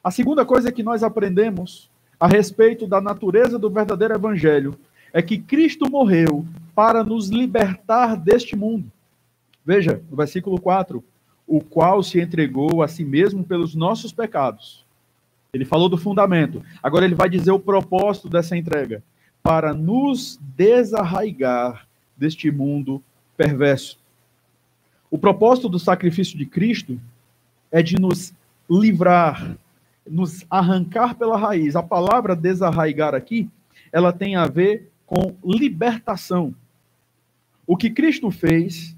A 0.03 0.11
segunda 0.11 0.45
coisa 0.45 0.73
que 0.73 0.83
nós 0.83 1.03
aprendemos 1.03 1.91
a 2.19 2.27
respeito 2.27 2.87
da 2.87 3.01
natureza 3.01 3.59
do 3.59 3.69
verdadeiro 3.69 4.15
evangelho 4.15 4.79
é 5.13 5.21
que 5.21 5.39
Cristo 5.39 5.91
morreu 5.91 6.47
para 6.75 7.05
nos 7.05 7.29
libertar 7.29 8.17
deste 8.17 8.57
mundo. 8.57 8.91
Veja, 9.65 10.03
no 10.11 10.17
versículo 10.17 10.61
4, 10.61 11.05
o 11.47 11.61
qual 11.61 12.03
se 12.03 12.21
entregou 12.21 12.83
a 12.83 12.89
si 12.89 13.05
mesmo 13.05 13.45
pelos 13.45 13.75
nossos 13.75 14.13
pecados. 14.13 14.87
Ele 15.53 15.65
falou 15.65 15.89
do 15.89 15.99
fundamento. 15.99 16.63
Agora 16.83 17.05
ele 17.05 17.15
vai 17.15 17.29
dizer 17.29 17.51
o 17.51 17.59
propósito 17.59 18.29
dessa 18.29 18.57
entrega: 18.57 19.03
para 19.43 19.75
nos 19.75 20.39
desarraigar 20.57 21.87
deste 22.17 22.51
mundo 22.51 23.03
perverso. 23.37 23.99
O 25.11 25.19
propósito 25.19 25.69
do 25.69 25.79
sacrifício 25.79 26.39
de 26.39 26.47
Cristo 26.47 27.01
é 27.71 27.83
de 27.83 27.97
nos 28.01 28.33
livrar, 28.69 29.57
nos 30.11 30.45
arrancar 30.51 31.15
pela 31.15 31.39
raiz. 31.39 31.77
A 31.77 31.83
palavra 31.83 32.35
desarraigar 32.35 33.15
aqui, 33.15 33.49
ela 33.93 34.13
tem 34.13 34.35
a 34.35 34.47
ver 34.47 34.91
com 35.07 35.37
libertação. 35.45 36.55
O 37.67 37.77
que 37.77 37.89
Cristo 37.89 38.31
fez, 38.31 38.97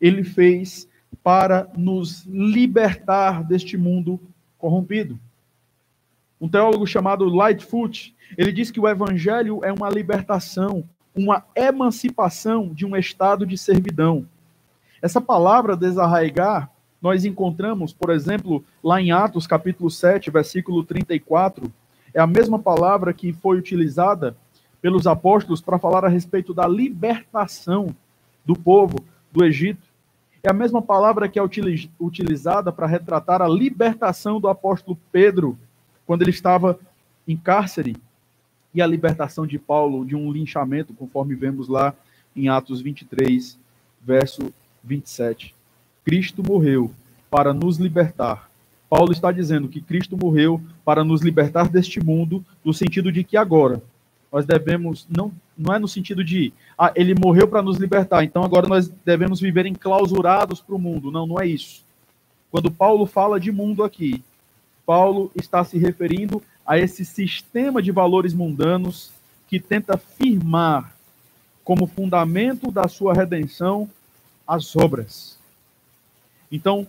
ele 0.00 0.24
fez 0.24 0.88
para 1.22 1.68
nos 1.76 2.24
libertar 2.26 3.44
deste 3.44 3.76
mundo 3.76 4.20
corrompido. 4.58 5.18
Um 6.40 6.48
teólogo 6.48 6.86
chamado 6.86 7.24
Lightfoot, 7.26 8.14
ele 8.36 8.52
diz 8.52 8.70
que 8.70 8.80
o 8.80 8.88
evangelho 8.88 9.60
é 9.64 9.72
uma 9.72 9.88
libertação, 9.88 10.84
uma 11.14 11.44
emancipação 11.54 12.74
de 12.74 12.84
um 12.84 12.96
estado 12.96 13.46
de 13.46 13.56
servidão. 13.56 14.26
Essa 15.00 15.20
palavra 15.20 15.76
desarraigar, 15.76 16.70
nós 17.04 17.26
encontramos, 17.26 17.92
por 17.92 18.08
exemplo, 18.08 18.64
lá 18.82 18.98
em 18.98 19.12
Atos 19.12 19.46
capítulo 19.46 19.90
7, 19.90 20.30
versículo 20.30 20.82
34, 20.82 21.70
é 22.14 22.18
a 22.18 22.26
mesma 22.26 22.58
palavra 22.58 23.12
que 23.12 23.30
foi 23.30 23.58
utilizada 23.58 24.34
pelos 24.80 25.06
apóstolos 25.06 25.60
para 25.60 25.78
falar 25.78 26.06
a 26.06 26.08
respeito 26.08 26.54
da 26.54 26.66
libertação 26.66 27.94
do 28.42 28.56
povo 28.56 29.04
do 29.30 29.44
Egito. 29.44 29.86
É 30.42 30.48
a 30.48 30.54
mesma 30.54 30.80
palavra 30.80 31.28
que 31.28 31.38
é 31.38 31.42
utilizada 32.00 32.72
para 32.72 32.86
retratar 32.86 33.42
a 33.42 33.48
libertação 33.48 34.40
do 34.40 34.48
apóstolo 34.48 34.98
Pedro, 35.12 35.58
quando 36.06 36.22
ele 36.22 36.30
estava 36.30 36.78
em 37.28 37.36
cárcere, 37.36 37.98
e 38.72 38.80
a 38.80 38.86
libertação 38.86 39.46
de 39.46 39.58
Paulo 39.58 40.06
de 40.06 40.16
um 40.16 40.32
linchamento, 40.32 40.94
conforme 40.94 41.34
vemos 41.34 41.68
lá 41.68 41.92
em 42.34 42.48
Atos 42.48 42.80
23, 42.80 43.58
verso 44.00 44.50
27. 44.82 45.54
Cristo 46.04 46.42
morreu 46.46 46.90
para 47.30 47.52
nos 47.52 47.78
libertar. 47.78 48.50
Paulo 48.88 49.12
está 49.12 49.32
dizendo 49.32 49.68
que 49.68 49.80
Cristo 49.80 50.16
morreu 50.16 50.60
para 50.84 51.02
nos 51.02 51.22
libertar 51.22 51.68
deste 51.68 51.98
mundo, 51.98 52.44
no 52.64 52.72
sentido 52.72 53.10
de 53.10 53.24
que 53.24 53.36
agora 53.36 53.82
nós 54.30 54.44
devemos, 54.44 55.06
não, 55.08 55.32
não 55.56 55.74
é 55.74 55.78
no 55.78 55.88
sentido 55.88 56.24
de, 56.24 56.52
ah, 56.76 56.92
ele 56.94 57.14
morreu 57.14 57.46
para 57.46 57.62
nos 57.62 57.78
libertar, 57.78 58.24
então 58.24 58.42
agora 58.42 58.66
nós 58.66 58.88
devemos 59.04 59.40
viver 59.40 59.64
enclausurados 59.64 60.60
para 60.60 60.74
o 60.74 60.78
mundo. 60.78 61.10
Não, 61.10 61.26
não 61.26 61.40
é 61.40 61.46
isso. 61.46 61.84
Quando 62.50 62.70
Paulo 62.70 63.06
fala 63.06 63.40
de 63.40 63.50
mundo 63.50 63.82
aqui, 63.82 64.22
Paulo 64.84 65.30
está 65.34 65.64
se 65.64 65.78
referindo 65.78 66.42
a 66.66 66.78
esse 66.78 67.04
sistema 67.04 67.80
de 67.80 67.90
valores 67.90 68.34
mundanos 68.34 69.12
que 69.48 69.58
tenta 69.60 69.96
firmar 69.96 70.94
como 71.62 71.86
fundamento 71.86 72.70
da 72.70 72.86
sua 72.88 73.14
redenção 73.14 73.88
as 74.46 74.76
obras. 74.76 75.38
Então, 76.54 76.86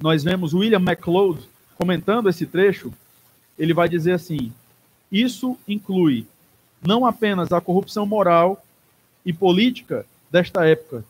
nós 0.00 0.24
vemos 0.24 0.54
William 0.54 0.78
MacLeod 0.78 1.46
comentando 1.76 2.30
esse 2.30 2.46
trecho, 2.46 2.90
ele 3.58 3.74
vai 3.74 3.90
dizer 3.90 4.12
assim: 4.12 4.50
isso 5.12 5.58
inclui 5.68 6.26
não 6.80 7.04
apenas 7.04 7.52
a 7.52 7.60
corrupção 7.60 8.06
moral 8.06 8.64
e 9.22 9.34
política 9.34 10.06
desta 10.30 10.66
época, 10.66 11.04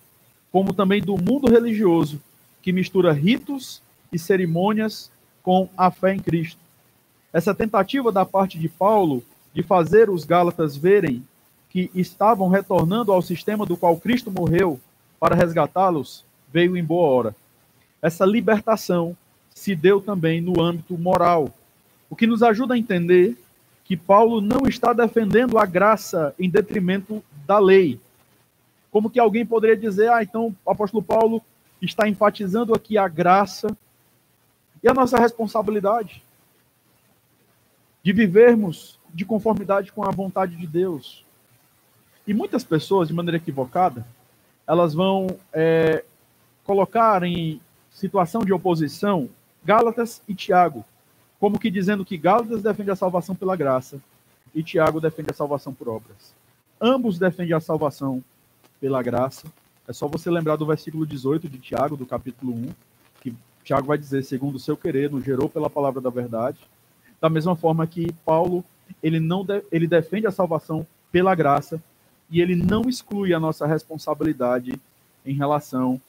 como 0.50 0.74
também 0.74 1.00
do 1.00 1.16
mundo 1.16 1.48
religioso, 1.48 2.20
que 2.60 2.72
mistura 2.72 3.12
ritos 3.12 3.80
e 4.12 4.18
cerimônias 4.18 5.08
com 5.40 5.68
a 5.76 5.88
fé 5.88 6.12
em 6.12 6.18
Cristo. 6.18 6.58
Essa 7.32 7.54
tentativa 7.54 8.10
da 8.10 8.26
parte 8.26 8.58
de 8.58 8.68
Paulo 8.68 9.22
de 9.54 9.62
fazer 9.62 10.10
os 10.10 10.24
Gálatas 10.24 10.76
verem 10.76 11.24
que 11.70 11.88
estavam 11.94 12.48
retornando 12.48 13.12
ao 13.12 13.22
sistema 13.22 13.64
do 13.64 13.76
qual 13.76 13.96
Cristo 13.96 14.28
morreu 14.28 14.80
para 15.20 15.36
resgatá-los 15.36 16.24
veio 16.52 16.76
em 16.76 16.82
boa 16.82 17.08
hora. 17.08 17.45
Essa 18.00 18.24
libertação 18.24 19.16
se 19.54 19.74
deu 19.74 20.00
também 20.00 20.40
no 20.40 20.60
âmbito 20.60 20.96
moral, 20.98 21.52
o 22.10 22.16
que 22.16 22.26
nos 22.26 22.42
ajuda 22.42 22.74
a 22.74 22.78
entender 22.78 23.36
que 23.84 23.96
Paulo 23.96 24.40
não 24.40 24.66
está 24.66 24.92
defendendo 24.92 25.58
a 25.58 25.64
graça 25.64 26.34
em 26.38 26.50
detrimento 26.50 27.22
da 27.46 27.58
lei. 27.58 28.00
Como 28.90 29.10
que 29.10 29.18
alguém 29.18 29.46
poderia 29.46 29.76
dizer, 29.76 30.10
ah, 30.10 30.22
então 30.22 30.54
o 30.64 30.70
apóstolo 30.70 31.02
Paulo 31.02 31.42
está 31.80 32.08
enfatizando 32.08 32.74
aqui 32.74 32.98
a 32.98 33.08
graça 33.08 33.76
e 34.82 34.88
a 34.88 34.94
nossa 34.94 35.18
responsabilidade 35.18 36.22
de 38.02 38.12
vivermos 38.12 38.98
de 39.12 39.24
conformidade 39.24 39.90
com 39.90 40.04
a 40.04 40.10
vontade 40.10 40.56
de 40.56 40.66
Deus. 40.66 41.24
E 42.26 42.34
muitas 42.34 42.62
pessoas, 42.62 43.08
de 43.08 43.14
maneira 43.14 43.36
equivocada, 43.36 44.06
elas 44.66 44.94
vão 44.94 45.28
é, 45.52 46.04
colocar 46.64 47.22
em 47.22 47.60
situação 47.96 48.44
de 48.44 48.52
oposição 48.52 49.28
Gálatas 49.64 50.20
e 50.28 50.34
Tiago 50.34 50.84
como 51.38 51.58
que 51.58 51.70
dizendo 51.70 52.04
que 52.04 52.16
Gálatas 52.16 52.62
defende 52.62 52.90
a 52.90 52.96
salvação 52.96 53.34
pela 53.34 53.56
graça 53.56 54.00
e 54.54 54.62
Tiago 54.62 55.00
defende 55.00 55.30
a 55.30 55.34
salvação 55.34 55.72
por 55.72 55.88
obras. 55.88 56.34
Ambos 56.80 57.18
defendem 57.18 57.54
a 57.54 57.60
salvação 57.60 58.22
pela 58.80 59.02
graça. 59.02 59.46
É 59.86 59.92
só 59.92 60.08
você 60.08 60.30
lembrar 60.30 60.56
do 60.56 60.66
versículo 60.66 61.06
18 61.06 61.48
de 61.48 61.58
Tiago, 61.58 61.96
do 61.96 62.06
capítulo 62.06 62.52
1, 62.54 62.68
que 63.20 63.34
Tiago 63.62 63.86
vai 63.86 63.98
dizer, 63.98 64.24
segundo 64.24 64.56
o 64.56 64.60
seu 64.60 64.76
querer, 64.76 65.10
nos 65.10 65.24
gerou 65.24 65.48
pela 65.48 65.68
palavra 65.68 66.00
da 66.00 66.10
verdade. 66.10 66.58
Da 67.20 67.28
mesma 67.28 67.54
forma 67.54 67.86
que 67.86 68.12
Paulo, 68.24 68.64
ele 69.02 69.20
não 69.20 69.44
de, 69.44 69.62
ele 69.70 69.86
defende 69.86 70.26
a 70.26 70.32
salvação 70.32 70.86
pela 71.12 71.34
graça 71.34 71.82
e 72.30 72.40
ele 72.40 72.56
não 72.56 72.88
exclui 72.88 73.32
a 73.34 73.40
nossa 73.40 73.66
responsabilidade 73.66 74.80
em 75.24 75.34
relação 75.34 76.00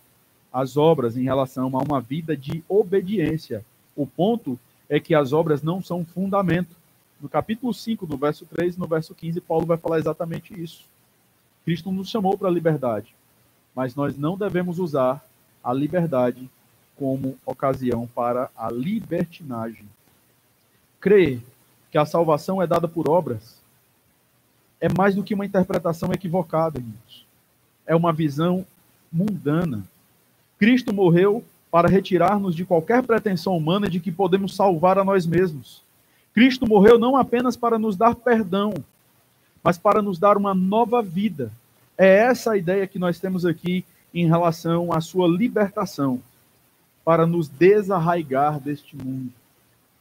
às 0.51 0.77
obras, 0.77 1.17
em 1.17 1.23
relação 1.23 1.75
a 1.75 1.81
uma 1.81 2.01
vida 2.01 2.35
de 2.35 2.63
obediência. 2.67 3.65
O 3.95 4.05
ponto 4.05 4.59
é 4.89 4.99
que 4.99 5.13
as 5.13 5.33
obras 5.33 5.61
não 5.61 5.81
são 5.81 6.05
fundamento. 6.05 6.75
No 7.19 7.27
capítulo 7.27 7.73
5, 7.73 8.05
no 8.07 8.17
verso 8.17 8.45
3 8.45 8.77
no 8.77 8.87
verso 8.87 9.13
15, 9.13 9.41
Paulo 9.41 9.65
vai 9.65 9.77
falar 9.77 9.99
exatamente 9.99 10.53
isso. 10.59 10.85
Cristo 11.65 11.91
nos 11.91 12.09
chamou 12.09 12.37
para 12.37 12.47
a 12.47 12.51
liberdade, 12.51 13.13
mas 13.75 13.95
nós 13.95 14.17
não 14.17 14.37
devemos 14.37 14.79
usar 14.79 15.23
a 15.63 15.73
liberdade 15.73 16.49
como 16.95 17.37
ocasião 17.45 18.07
para 18.07 18.49
a 18.55 18.71
libertinagem. 18.71 19.85
Crer 20.99 21.41
que 21.91 21.97
a 21.97 22.05
salvação 22.05 22.61
é 22.61 22.67
dada 22.67 22.87
por 22.87 23.09
obras 23.09 23.57
é 24.79 24.87
mais 24.95 25.15
do 25.15 25.23
que 25.23 25.33
uma 25.33 25.45
interpretação 25.45 26.11
equivocada, 26.13 26.79
irmãos. 26.79 27.25
É 27.85 27.95
uma 27.95 28.13
visão 28.13 28.65
mundana. 29.11 29.83
Cristo 30.57 30.93
morreu 30.93 31.43
para 31.69 31.87
retirar-nos 31.87 32.55
de 32.55 32.65
qualquer 32.65 33.03
pretensão 33.03 33.55
humana 33.55 33.89
de 33.89 33.99
que 33.99 34.11
podemos 34.11 34.55
salvar 34.55 34.97
a 34.97 35.03
nós 35.03 35.25
mesmos. 35.25 35.81
Cristo 36.33 36.67
morreu 36.67 36.97
não 36.97 37.15
apenas 37.15 37.55
para 37.55 37.77
nos 37.77 37.95
dar 37.95 38.15
perdão, 38.15 38.73
mas 39.63 39.77
para 39.77 40.01
nos 40.01 40.17
dar 40.17 40.37
uma 40.37 40.53
nova 40.53 41.01
vida. 41.01 41.51
É 41.97 42.07
essa 42.07 42.51
a 42.51 42.57
ideia 42.57 42.87
que 42.87 42.99
nós 42.99 43.19
temos 43.19 43.45
aqui 43.45 43.83
em 44.13 44.27
relação 44.27 44.93
à 44.93 45.01
sua 45.01 45.27
libertação, 45.27 46.21
para 47.03 47.25
nos 47.25 47.47
desarraigar 47.47 48.59
deste 48.59 48.95
mundo, 48.95 49.31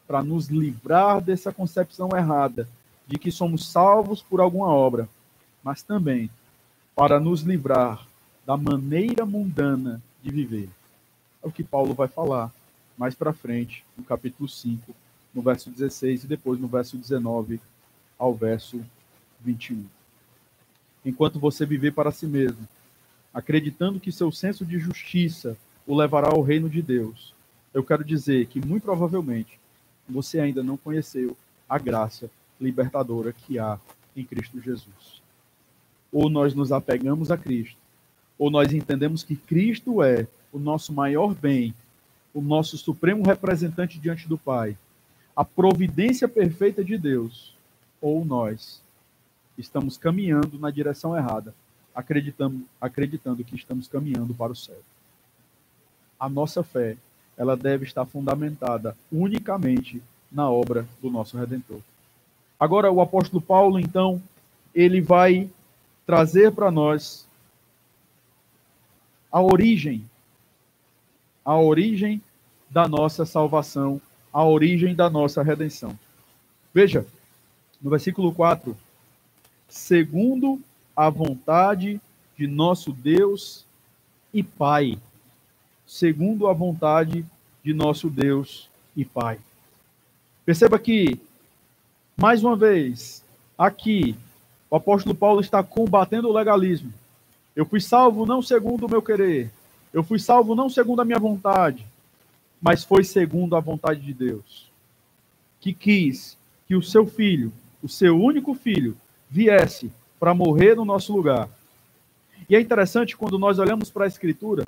para 0.07 0.23
nos 0.23 0.49
livrar 0.49 1.21
dessa 1.21 1.53
concepção 1.53 2.11
errada 2.17 2.69
de 3.07 3.19
que 3.19 3.31
somos 3.31 3.71
salvos 3.71 4.23
por 4.23 4.41
alguma 4.41 4.69
obra, 4.69 5.09
mas 5.63 5.83
também 5.83 6.31
para 6.95 7.21
nos 7.21 7.43
livrar 7.43 8.07
da 8.45 8.57
maneira 8.57 9.25
mundana 9.25 10.03
de 10.27 10.33
viver. 10.33 10.69
É 11.43 11.47
o 11.47 11.53
que 11.53 11.63
Paulo 11.63 11.95
vai 11.95 12.09
falar 12.09 12.53
mais 12.99 13.15
para 13.15 13.33
frente, 13.33 13.85
no 13.97 14.03
capítulo 14.03 14.49
5, 14.49 14.95
no 15.33 15.41
verso 15.41 15.71
16 15.71 16.25
e 16.25 16.27
depois 16.27 16.59
no 16.59 16.67
verso 16.67 16.97
19 16.97 17.61
ao 18.19 18.35
verso 18.35 18.85
21. 19.41 19.85
Enquanto 21.05 21.39
você 21.39 21.65
viver 21.65 21.93
para 21.93 22.11
si 22.11 22.27
mesmo, 22.27 22.67
acreditando 23.33 24.01
que 24.01 24.11
seu 24.11 24.33
senso 24.33 24.65
de 24.65 24.79
justiça 24.79 25.57
o 25.87 25.97
levará 25.97 26.29
ao 26.29 26.43
reino 26.43 26.69
de 26.69 26.83
Deus, 26.83 27.33
eu 27.73 27.85
quero 27.85 28.03
dizer 28.03 28.47
que 28.47 28.65
muito 28.67 28.83
provavelmente 28.83 29.61
você 30.09 30.41
ainda 30.41 30.63
não 30.63 30.77
conheceu 30.77 31.37
a 31.69 31.79
graça 31.79 32.29
libertadora 32.61 33.33
que 33.33 33.59
há 33.59 33.79
em 34.17 34.25
Cristo 34.25 34.61
Jesus. 34.61 35.23
Ou 36.11 36.31
nós 36.31 36.55
nos 36.55 36.73
apegamos 36.73 37.31
a 37.31 37.37
Cristo, 37.37 37.77
ou 38.39 38.51
nós 38.51 38.73
entendemos 38.73 39.23
que 39.23 39.37
Cristo 39.37 40.03
é 40.03 40.27
o 40.53 40.59
nosso 40.59 40.93
maior 40.93 41.35
bem, 41.35 41.75
o 42.35 42.41
nosso 42.41 42.77
supremo 42.77 43.25
representante 43.25 43.99
diante 43.99 44.29
do 44.29 44.37
Pai, 44.37 44.77
a 45.35 45.45
providência 45.45 46.29
perfeita 46.29 46.85
de 46.85 46.97
Deus, 46.97 47.55
ou 48.01 48.25
nós 48.25 48.81
estamos 49.57 49.97
caminhando 49.97 50.59
na 50.59 50.71
direção 50.71 51.17
errada, 51.17 51.55
acreditando, 51.95 52.63
acreditando 52.81 53.45
que 53.45 53.57
estamos 53.57 53.89
caminhando 53.89 54.35
para 54.35 54.53
o 54.53 54.57
céu. 54.57 54.81
A 56.19 56.29
nossa 56.29 56.63
fé, 56.63 56.97
ela 57.37 57.57
deve 57.57 57.85
estar 57.85 58.05
fundamentada 58.05 58.97
unicamente 59.11 60.03
na 60.31 60.51
obra 60.51 60.87
do 61.01 61.11
nosso 61.11 61.37
Redentor. 61.37 61.81
Agora, 62.59 62.91
o 62.91 63.01
apóstolo 63.01 63.41
Paulo, 63.41 63.79
então, 63.79 64.23
ele 64.75 65.01
vai 65.01 65.49
trazer 66.07 66.53
para 66.53 66.71
nós 66.71 67.26
a 69.31 69.41
origem, 69.41 70.09
a 71.45 71.57
origem 71.59 72.23
da 72.71 72.89
nossa 72.89 73.25
salvação, 73.25 74.01
a 74.33 74.45
origem 74.45 74.95
da 74.95 75.09
nossa 75.09 75.43
redenção. 75.43 75.99
Veja, 76.73 77.07
no 77.81 77.91
versículo 77.91 78.33
4, 78.33 78.77
segundo 79.69 80.61
a 80.95 81.11
vontade 81.11 82.01
de 82.37 82.47
nosso 82.47 82.93
Deus 82.93 83.65
e 84.33 84.43
Pai. 84.43 84.99
Segundo 85.87 86.49
a 86.49 86.53
vontade 86.53 87.25
de 87.65 87.73
nosso 87.73 88.11
Deus 88.11 88.69
e 88.97 89.05
Pai. 89.05 89.39
Perceba 90.45 90.79
que, 90.79 91.19
mais 92.17 92.43
uma 92.43 92.57
vez, 92.57 93.25
aqui, 93.57 94.17
o 94.71 94.77
apóstolo 94.77 95.15
Paulo 95.15 95.41
está 95.41 95.63
combatendo 95.63 96.29
o 96.29 96.33
legalismo. 96.33 96.93
Eu 97.57 97.65
fui 97.65 97.81
salvo 97.81 98.27
não 98.27 98.43
segundo 98.43 98.85
o 98.85 98.91
meu 98.91 99.01
querer, 99.01 99.51
eu 99.91 100.05
fui 100.05 100.19
salvo 100.19 100.55
não 100.55 100.69
segundo 100.69 101.01
a 101.01 101.05
minha 101.07 101.19
vontade, 101.19 101.87
mas 102.61 102.85
foi 102.85 103.03
segundo 103.03 103.57
a 103.57 103.61
vontade 103.61 104.01
de 104.03 104.13
Deus, 104.13 104.71
que 105.59 105.73
quis 105.73 106.37
que 106.69 106.77
o 106.77 106.83
seu 106.83 107.07
filho, 107.07 107.51
o 107.83 107.89
seu 107.89 108.21
único 108.21 108.53
filho, 108.53 108.95
viesse 109.31 109.91
para 110.21 110.35
morrer 110.35 110.75
no 110.75 110.85
nosso 110.85 111.15
lugar. 111.15 111.49
E 112.49 112.55
é 112.55 112.61
interessante 112.61 113.17
quando 113.17 113.39
nós 113.39 113.59
olhamos 113.59 113.91
para 113.91 114.05
a 114.05 114.09
Escritura, 114.09 114.67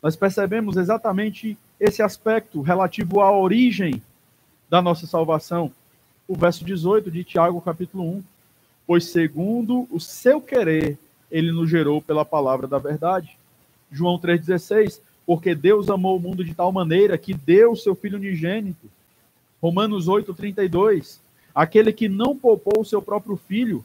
nós 0.00 0.14
percebemos 0.14 0.76
exatamente 0.76 1.58
esse 1.80 2.02
aspecto 2.02 2.60
relativo 2.60 3.20
à 3.20 3.36
origem 3.36 4.00
da 4.70 4.80
nossa 4.80 5.08
salvação. 5.08 5.72
O 6.28 6.36
verso 6.36 6.64
18 6.64 7.10
de 7.10 7.24
Tiago, 7.24 7.60
capítulo 7.60 8.04
1. 8.04 8.22
Pois 8.86 9.06
segundo 9.06 9.88
o 9.90 9.98
seu 9.98 10.40
querer, 10.40 10.96
ele 11.30 11.52
nos 11.52 11.68
gerou 11.68 12.00
pela 12.00 12.24
palavra 12.24 12.66
da 12.66 12.78
verdade. 12.78 13.36
João 13.90 14.18
3,16. 14.18 15.00
Porque 15.26 15.54
Deus 15.54 15.90
amou 15.90 16.16
o 16.16 16.20
mundo 16.20 16.42
de 16.42 16.54
tal 16.54 16.72
maneira 16.72 17.18
que 17.18 17.34
deu 17.34 17.72
o 17.72 17.76
seu 17.76 17.94
Filho 17.94 18.16
unigênito. 18.16 18.88
Romanos 19.60 20.06
8,32. 20.06 21.18
Aquele 21.54 21.92
que 21.92 22.08
não 22.08 22.36
poupou 22.36 22.80
o 22.80 22.84
seu 22.84 23.02
próprio 23.02 23.36
filho, 23.36 23.84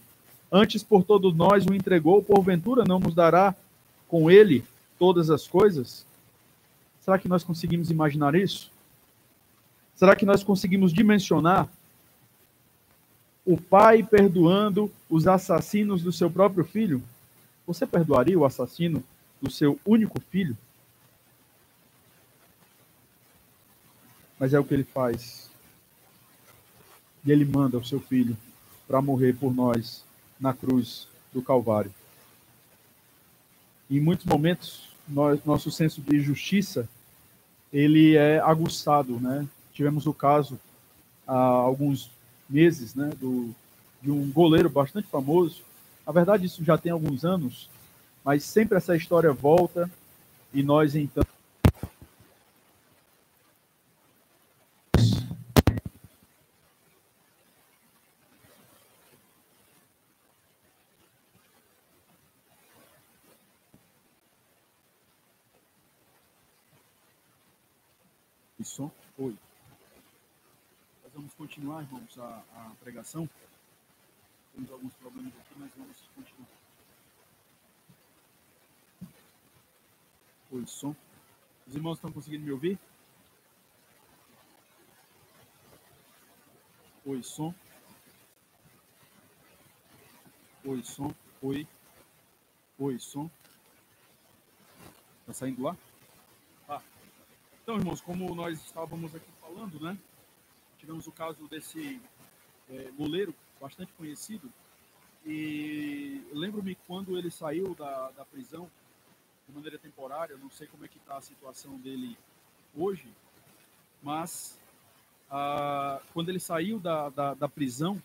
antes 0.51 0.83
por 0.83 1.03
todos 1.03 1.35
nós 1.35 1.65
o 1.65 1.73
entregou, 1.73 2.23
porventura 2.23 2.83
não 2.87 2.99
nos 2.99 3.13
dará 3.13 3.55
com 4.07 4.29
ele 4.29 4.63
todas 4.99 5.29
as 5.29 5.47
coisas? 5.47 6.05
Será 7.01 7.17
que 7.17 7.27
nós 7.27 7.43
conseguimos 7.43 7.89
imaginar 7.89 8.35
isso? 8.35 8.71
Será 9.95 10.15
que 10.15 10.25
nós 10.25 10.43
conseguimos 10.43 10.93
dimensionar 10.93 11.67
o 13.45 13.57
pai 13.59 14.03
perdoando 14.03 14.89
os 15.09 15.27
assassinos 15.27 16.01
do 16.01 16.11
seu 16.11 16.29
próprio 16.29 16.63
filho? 16.63 17.03
Você 17.65 17.85
perdoaria 17.85 18.37
o 18.37 18.45
assassino 18.45 19.03
do 19.41 19.49
seu 19.49 19.79
único 19.85 20.19
filho? 20.19 20.57
Mas 24.39 24.53
é 24.53 24.59
o 24.59 24.63
que 24.63 24.73
ele 24.73 24.83
faz. 24.83 25.49
E 27.25 27.31
ele 27.31 27.45
manda 27.45 27.77
o 27.77 27.85
seu 27.85 27.99
filho 27.99 28.35
para 28.87 29.01
morrer 29.01 29.33
por 29.33 29.53
nós 29.53 30.03
na 30.39 30.53
cruz 30.53 31.07
do 31.33 31.41
Calvário. 31.41 31.93
Em 33.89 33.99
muitos 33.99 34.25
momentos, 34.25 34.89
nós, 35.07 35.43
nosso 35.45 35.71
senso 35.71 36.01
de 36.01 36.19
justiça 36.21 36.87
ele 37.71 38.15
é 38.15 38.39
aguçado, 38.39 39.19
né? 39.19 39.47
Tivemos 39.73 40.05
o 40.05 40.13
caso 40.13 40.59
há 41.25 41.35
alguns 41.35 42.11
meses, 42.47 42.93
né, 42.93 43.11
do, 43.19 43.53
de 44.01 44.11
um 44.11 44.31
goleiro 44.31 44.69
bastante 44.69 45.07
famoso. 45.07 45.63
Na 46.05 46.11
verdade, 46.11 46.45
isso 46.45 46.63
já 46.63 46.77
tem 46.77 46.91
alguns 46.91 47.23
anos, 47.23 47.69
mas 48.23 48.43
sempre 48.43 48.77
essa 48.77 48.95
história 48.95 49.31
volta 49.31 49.89
e 50.53 50.61
nós 50.61 50.95
então 50.95 51.23
som. 68.73 68.91
Oi. 69.19 69.37
Nós 71.03 71.13
vamos 71.13 71.33
continuar, 71.35 71.83
irmãos, 71.83 72.17
a, 72.17 72.43
a 72.55 72.71
pregação. 72.81 73.29
Temos 74.53 74.71
alguns 74.71 74.93
problemas 74.95 75.31
aqui, 75.35 75.53
mas 75.57 75.71
vamos 75.77 75.97
continuar. 76.15 76.49
Oi, 80.63 80.67
som. 80.67 80.95
Os 81.67 81.75
irmãos 81.75 81.95
estão 81.95 82.09
conseguindo 82.09 82.45
me 82.45 82.51
ouvir? 82.53 82.79
Oi, 87.05 87.21
som. 87.21 87.53
Oi, 90.63 90.81
som. 90.81 91.13
Oi. 91.41 91.67
Oi, 92.79 92.97
som. 92.97 93.29
Tá 95.25 95.33
saindo 95.33 95.63
lá? 95.63 95.75
Então, 97.61 97.75
irmãos, 97.75 97.99
como 97.99 98.33
nós 98.33 98.57
estávamos 98.61 99.13
aqui 99.13 99.31
falando, 99.41 99.81
né? 99.81 99.97
Tivemos 100.77 101.05
o 101.07 101.11
caso 101.11 101.45
desse 101.49 102.01
é, 102.69 102.89
goleiro 102.91 103.35
bastante 103.59 103.91
conhecido. 103.93 104.49
E 105.25 106.25
lembro-me 106.31 106.75
quando 106.87 107.17
ele 107.17 107.29
saiu 107.29 107.75
da, 107.75 108.11
da 108.11 108.23
prisão 108.23 108.63
de 108.65 108.82
maneira 109.53 109.77
temporária, 109.77 110.37
não 110.37 110.49
sei 110.49 110.67
como 110.67 110.83
é 110.83 110.87
que 110.87 110.97
está 110.97 111.17
a 111.17 111.21
situação 111.21 111.77
dele 111.77 112.17
hoje, 112.75 113.07
mas 114.01 114.59
ah, 115.29 116.01
quando 116.13 116.29
ele 116.29 116.39
saiu 116.39 116.79
da, 116.79 117.09
da, 117.09 117.33
da, 117.33 117.49
prisão 117.49 118.01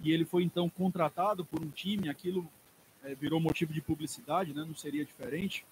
e 0.00 0.12
ele 0.12 0.24
foi 0.24 0.42
então 0.42 0.68
contratado 0.68 1.44
por 1.44 1.62
um 1.62 1.70
time, 1.70 2.08
aquilo 2.08 2.46
é, 3.02 3.14
virou 3.14 3.40
motivo 3.40 3.72
de 3.72 3.80
publicidade, 3.80 4.52
né? 4.52 4.64
não 4.66 4.74
seria 4.74 5.04
diferente. 5.04 5.64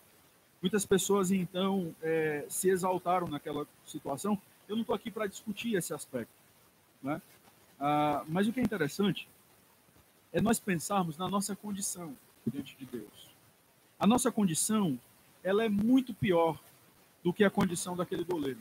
Muitas 0.61 0.87
pessoas, 0.87 1.33
então, 1.33 1.95
é, 2.01 2.47
se 2.49 2.69
exaltaram 2.69 3.27
naquela 3.27 3.67
situação. 3.85 4.41
Eu 4.69 4.77
não 4.77 4.83
estou 4.83 4.95
aqui 4.95 5.11
para 5.11 5.27
discutir 5.27 5.75
esse 5.75 5.93
aspecto. 5.93 6.33
Né? 7.03 7.21
Ah, 7.81 8.25
mas 8.29 8.47
o 8.47 8.53
que 8.53 8.61
é 8.61 8.63
interessante 8.63 9.29
é 10.33 10.41
nós 10.41 10.61
pensarmos 10.61 11.19
na 11.19 11.29
nossa 11.29 11.57
condição 11.57 12.17
diante 12.47 12.77
de 12.77 12.87
Deus. 12.87 13.32
A 14.03 14.07
nossa 14.07 14.33
condição 14.33 14.99
ela 15.45 15.63
é 15.63 15.69
muito 15.69 16.13
pior 16.13 16.59
do 17.23 17.33
que 17.33 17.45
a 17.45 17.51
condição 17.51 17.95
daquele 17.95 18.25
goleiro. 18.25 18.59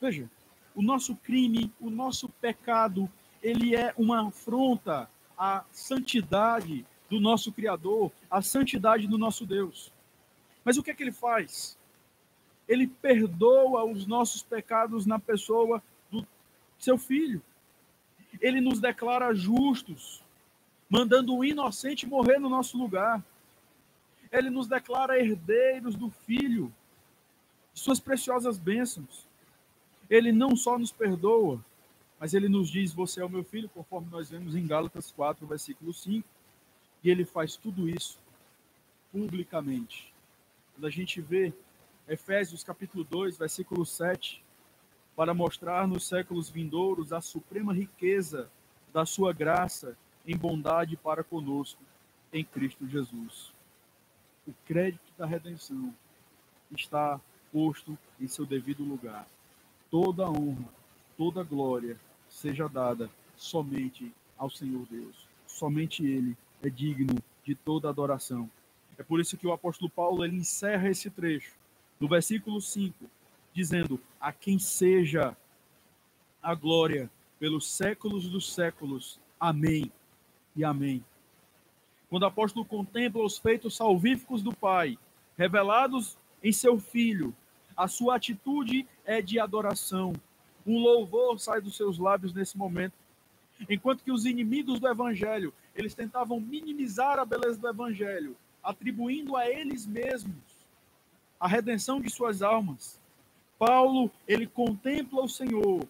Veja, 0.00 0.28
o 0.74 0.82
nosso 0.82 1.14
crime, 1.14 1.72
o 1.80 1.88
nosso 1.88 2.28
pecado, 2.28 3.08
ele 3.40 3.76
é 3.76 3.94
uma 3.96 4.26
afronta 4.26 5.08
à 5.38 5.64
santidade 5.70 6.84
do 7.08 7.20
nosso 7.20 7.52
Criador, 7.52 8.10
à 8.28 8.42
santidade 8.42 9.06
do 9.06 9.16
nosso 9.16 9.46
Deus. 9.46 9.92
Mas 10.64 10.76
o 10.76 10.82
que 10.82 10.90
é 10.90 10.94
que 10.94 11.04
ele 11.04 11.12
faz? 11.12 11.78
Ele 12.66 12.88
perdoa 12.88 13.84
os 13.84 14.04
nossos 14.04 14.42
pecados 14.42 15.06
na 15.06 15.20
pessoa 15.20 15.80
do 16.10 16.26
seu 16.76 16.98
filho. 16.98 17.40
Ele 18.40 18.60
nos 18.60 18.80
declara 18.80 19.32
justos, 19.32 20.24
mandando 20.90 21.36
o 21.36 21.44
inocente 21.44 22.04
morrer 22.04 22.40
no 22.40 22.48
nosso 22.48 22.76
lugar. 22.76 23.22
Ele 24.30 24.50
nos 24.50 24.66
declara 24.66 25.18
herdeiros 25.18 25.94
do 25.94 26.10
filho, 26.10 26.72
de 27.72 27.80
suas 27.80 27.98
preciosas 27.98 28.58
bênçãos. 28.58 29.26
Ele 30.08 30.32
não 30.32 30.56
só 30.56 30.78
nos 30.78 30.92
perdoa, 30.92 31.64
mas 32.18 32.34
ele 32.34 32.48
nos 32.48 32.70
diz: 32.70 32.92
Você 32.92 33.20
é 33.20 33.24
o 33.24 33.30
meu 33.30 33.44
filho, 33.44 33.68
conforme 33.68 34.08
nós 34.10 34.30
vemos 34.30 34.54
em 34.54 34.66
Gálatas 34.66 35.10
4, 35.12 35.46
versículo 35.46 35.92
5. 35.92 36.26
E 37.02 37.10
ele 37.10 37.24
faz 37.24 37.56
tudo 37.56 37.88
isso 37.88 38.18
publicamente. 39.12 40.12
Quando 40.74 40.86
a 40.86 40.90
gente 40.90 41.20
vê 41.20 41.52
Efésios 42.08 42.64
capítulo 42.64 43.04
2, 43.04 43.38
versículo 43.38 43.84
7, 43.84 44.42
para 45.14 45.34
mostrar 45.34 45.86
nos 45.86 46.06
séculos 46.06 46.48
vindouros 46.48 47.12
a 47.12 47.20
suprema 47.20 47.74
riqueza 47.74 48.50
da 48.92 49.04
sua 49.04 49.32
graça 49.32 49.96
em 50.26 50.36
bondade 50.36 50.96
para 50.96 51.24
conosco 51.24 51.82
em 52.32 52.44
Cristo 52.44 52.86
Jesus. 52.88 53.52
O 54.48 54.54
crédito 54.66 55.12
da 55.16 55.26
redenção 55.26 55.94
está 56.72 57.20
posto 57.52 57.96
em 58.20 58.26
seu 58.26 58.44
devido 58.44 58.82
lugar. 58.82 59.28
Toda 59.90 60.28
honra, 60.28 60.68
toda 61.16 61.44
glória 61.44 61.96
seja 62.28 62.68
dada 62.68 63.08
somente 63.36 64.12
ao 64.36 64.50
Senhor 64.50 64.84
Deus. 64.90 65.28
Somente 65.46 66.04
Ele 66.04 66.36
é 66.62 66.68
digno 66.68 67.22
de 67.44 67.54
toda 67.54 67.88
adoração 67.88 68.50
é 68.98 69.02
por 69.04 69.20
isso 69.20 69.36
que 69.36 69.46
o 69.46 69.52
apóstolo 69.52 69.88
Paulo 69.88 70.24
ele 70.24 70.36
encerra 70.36 70.90
esse 70.90 71.08
trecho, 71.08 71.52
no 72.00 72.08
versículo 72.08 72.60
5, 72.60 73.08
dizendo: 73.54 74.00
A 74.20 74.32
quem 74.32 74.58
seja 74.58 75.36
a 76.42 76.54
glória 76.54 77.08
pelos 77.38 77.70
séculos 77.70 78.28
dos 78.28 78.52
séculos. 78.52 79.20
Amém 79.38 79.90
e 80.56 80.64
amém. 80.64 81.04
Quando 82.08 82.22
o 82.22 82.26
apóstolo 82.26 82.64
contempla 82.64 83.22
os 83.22 83.38
feitos 83.38 83.76
salvíficos 83.76 84.42
do 84.42 84.54
Pai, 84.54 84.98
revelados 85.36 86.16
em 86.42 86.52
seu 86.52 86.78
Filho. 86.78 87.34
A 87.76 87.86
sua 87.86 88.16
atitude 88.16 88.86
é 89.04 89.22
de 89.22 89.38
adoração. 89.38 90.12
Um 90.66 90.78
louvor 90.78 91.38
sai 91.38 91.60
dos 91.60 91.76
seus 91.76 91.98
lábios 91.98 92.32
nesse 92.32 92.56
momento. 92.56 92.94
Enquanto 93.68 94.02
que 94.02 94.12
os 94.12 94.24
inimigos 94.24 94.80
do 94.80 94.88
evangelho, 94.88 95.52
eles 95.74 95.94
tentavam 95.94 96.40
minimizar 96.40 97.18
a 97.18 97.24
beleza 97.24 97.58
do 97.58 97.68
evangelho, 97.68 98.36
atribuindo 98.62 99.36
a 99.36 99.48
eles 99.48 99.86
mesmos 99.86 100.36
a 101.38 101.46
redenção 101.46 102.00
de 102.00 102.10
suas 102.10 102.42
almas. 102.42 103.00
Paulo, 103.58 104.10
ele 104.26 104.46
contempla 104.46 105.22
o 105.22 105.28
Senhor. 105.28 105.86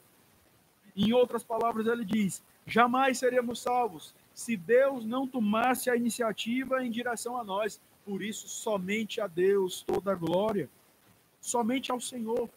Em 0.97 1.13
outras 1.13 1.43
palavras, 1.43 1.87
ele 1.87 2.05
diz: 2.05 2.43
jamais 2.67 3.19
seremos 3.19 3.61
salvos 3.61 4.15
se 4.39 4.57
Deus 4.57 5.05
não 5.05 5.27
tomasse 5.27 5.91
a 5.91 5.97
iniciativa 5.97 6.85
em 6.85 6.93
direção 6.93 7.37
a 7.37 7.43
nós. 7.43 7.81
Por 8.05 8.23
isso, 8.23 8.49
somente 8.49 9.21
a 9.21 9.27
Deus 9.27 9.83
toda 9.83 10.13
a 10.13 10.15
glória, 10.15 10.71
somente 11.41 11.91
ao 11.91 12.01
Senhor, 12.01 12.49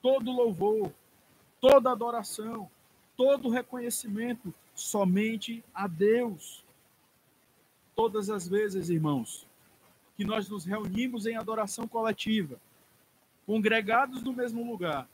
todo 0.00 0.32
louvor, 0.32 0.90
toda 1.60 1.92
adoração, 1.92 2.70
todo 3.18 3.50
reconhecimento, 3.50 4.52
somente 4.74 5.62
a 5.74 5.86
Deus. 5.86 6.64
Todas 7.94 8.30
as 8.30 8.48
vezes, 8.48 8.88
irmãos, 8.88 9.46
que 10.16 10.24
nós 10.24 10.48
nos 10.48 10.64
reunimos 10.64 11.26
em 11.26 11.36
adoração 11.36 11.86
coletiva, 11.86 12.58
congregados 13.44 14.22
no 14.22 14.32
mesmo 14.32 14.64
lugar, 14.64 15.06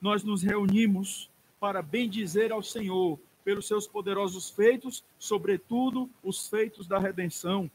nós 0.00 0.22
nos 0.22 0.40
reunimos 0.40 1.28
para 1.58 1.82
bendizer 1.82 2.52
ao 2.52 2.62
Senhor 2.62 3.18
pelos 3.44 3.66
seus 3.66 3.86
poderosos 3.86 4.50
feitos, 4.50 5.04
sobretudo 5.18 6.08
os 6.22 6.48
feitos 6.48 6.86
da 6.86 6.98
redenção. 6.98 7.70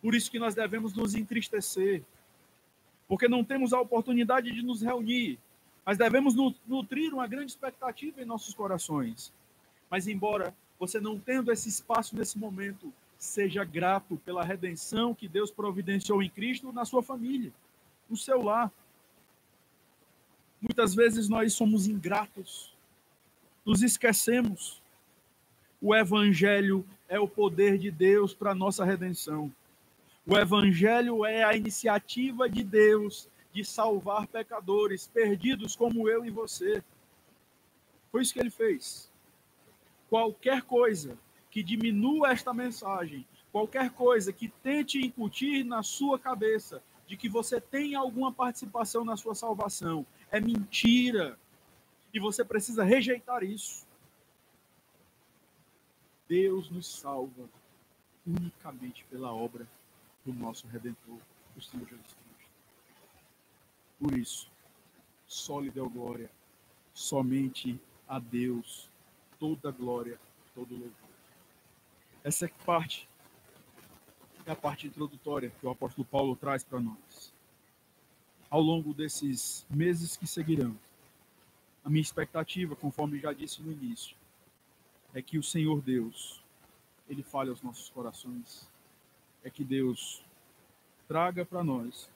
Por 0.00 0.14
isso 0.14 0.30
que 0.30 0.38
nós 0.38 0.54
devemos 0.54 0.94
nos 0.94 1.14
entristecer, 1.14 2.02
porque 3.06 3.28
não 3.28 3.44
temos 3.44 3.72
a 3.72 3.80
oportunidade 3.80 4.52
de 4.52 4.62
nos 4.62 4.80
reunir, 4.82 5.38
mas 5.84 5.98
devemos 5.98 6.34
nutrir 6.66 7.12
uma 7.12 7.26
grande 7.26 7.50
expectativa 7.50 8.20
em 8.22 8.26
nossos 8.26 8.54
corações. 8.54 9.32
Mas 9.90 10.06
embora 10.06 10.54
você 10.78 11.00
não 11.00 11.18
tendo 11.18 11.50
esse 11.50 11.68
espaço 11.68 12.14
nesse 12.14 12.38
momento, 12.38 12.92
seja 13.18 13.64
grato 13.64 14.16
pela 14.24 14.44
redenção 14.44 15.14
que 15.14 15.26
Deus 15.26 15.50
providenciou 15.50 16.22
em 16.22 16.30
Cristo 16.30 16.72
na 16.72 16.84
sua 16.84 17.02
família, 17.02 17.52
no 18.08 18.16
seu 18.16 18.42
lar. 18.42 18.70
Muitas 20.60 20.94
vezes 20.94 21.28
nós 21.28 21.52
somos 21.52 21.88
ingratos, 21.88 22.72
nos 23.68 23.82
esquecemos. 23.82 24.80
O 25.78 25.94
Evangelho 25.94 26.86
é 27.06 27.20
o 27.20 27.28
poder 27.28 27.76
de 27.76 27.90
Deus 27.90 28.32
para 28.32 28.52
a 28.52 28.54
nossa 28.54 28.82
redenção. 28.82 29.54
O 30.26 30.38
Evangelho 30.38 31.22
é 31.26 31.44
a 31.44 31.54
iniciativa 31.54 32.48
de 32.48 32.64
Deus 32.64 33.28
de 33.52 33.62
salvar 33.62 34.26
pecadores 34.26 35.06
perdidos 35.06 35.76
como 35.76 36.08
eu 36.08 36.24
e 36.24 36.30
você. 36.30 36.82
Foi 38.10 38.22
isso 38.22 38.32
que 38.32 38.40
ele 38.40 38.48
fez. 38.48 39.12
Qualquer 40.08 40.62
coisa 40.62 41.18
que 41.50 41.62
diminua 41.62 42.32
esta 42.32 42.54
mensagem, 42.54 43.26
qualquer 43.52 43.90
coisa 43.90 44.32
que 44.32 44.48
tente 44.48 44.98
incutir 44.98 45.62
na 45.62 45.82
sua 45.82 46.18
cabeça 46.18 46.82
de 47.06 47.18
que 47.18 47.28
você 47.28 47.60
tem 47.60 47.94
alguma 47.94 48.32
participação 48.32 49.04
na 49.04 49.18
sua 49.18 49.34
salvação, 49.34 50.06
é 50.30 50.40
mentira. 50.40 51.38
E 52.12 52.18
você 52.18 52.44
precisa 52.44 52.84
rejeitar 52.84 53.42
isso. 53.42 53.86
Deus 56.28 56.70
nos 56.70 56.86
salva 56.86 57.48
unicamente 58.26 59.04
pela 59.10 59.32
obra 59.32 59.66
do 60.24 60.32
nosso 60.32 60.66
Redentor, 60.66 61.18
o 61.56 61.60
Senhor 61.62 61.88
Jesus 61.88 62.06
Cristo. 62.06 62.52
Por 63.98 64.18
isso, 64.18 64.50
só 65.26 65.60
lhe 65.60 65.70
deu 65.70 65.88
glória, 65.88 66.30
somente 66.92 67.80
a 68.06 68.18
Deus 68.18 68.90
toda 69.38 69.70
glória, 69.70 70.18
todo 70.54 70.72
louvor. 70.72 70.92
Essa 72.22 72.46
é 72.46 72.48
parte 72.64 73.08
é 74.46 74.52
a 74.52 74.56
parte 74.56 74.86
introdutória 74.86 75.52
que 75.60 75.66
o 75.66 75.70
apóstolo 75.70 76.06
Paulo 76.06 76.34
traz 76.34 76.64
para 76.64 76.80
nós. 76.80 77.34
Ao 78.48 78.62
longo 78.62 78.94
desses 78.94 79.66
meses 79.68 80.16
que 80.16 80.26
seguirão, 80.26 80.74
a 81.88 81.90
minha 81.90 82.02
expectativa, 82.02 82.76
conforme 82.76 83.18
já 83.18 83.32
disse 83.32 83.62
no 83.62 83.72
início, 83.72 84.14
é 85.14 85.22
que 85.22 85.38
o 85.38 85.42
Senhor 85.42 85.80
Deus, 85.80 86.38
ele 87.08 87.22
fale 87.22 87.48
aos 87.48 87.62
nossos 87.62 87.88
corações, 87.88 88.68
é 89.42 89.48
que 89.48 89.64
Deus 89.64 90.22
traga 91.08 91.46
para 91.46 91.64
nós 91.64 92.10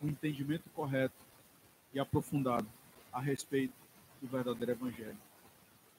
um 0.00 0.06
entendimento 0.06 0.70
correto 0.70 1.16
e 1.92 1.98
aprofundado 1.98 2.68
a 3.12 3.20
respeito 3.20 3.74
do 4.22 4.28
verdadeiro 4.28 4.70
Evangelho. 4.70 5.18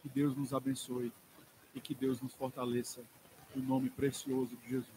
Que 0.01 0.07
Deus 0.07 0.33
nos 0.33 0.53
abençoe 0.53 1.11
e 1.75 1.81
que 1.81 1.93
Deus 1.93 2.21
nos 2.21 2.33
fortaleça 2.33 3.03
no 3.53 3.61
nome 3.61 3.89
precioso 3.89 4.55
de 4.55 4.69
Jesus. 4.69 4.85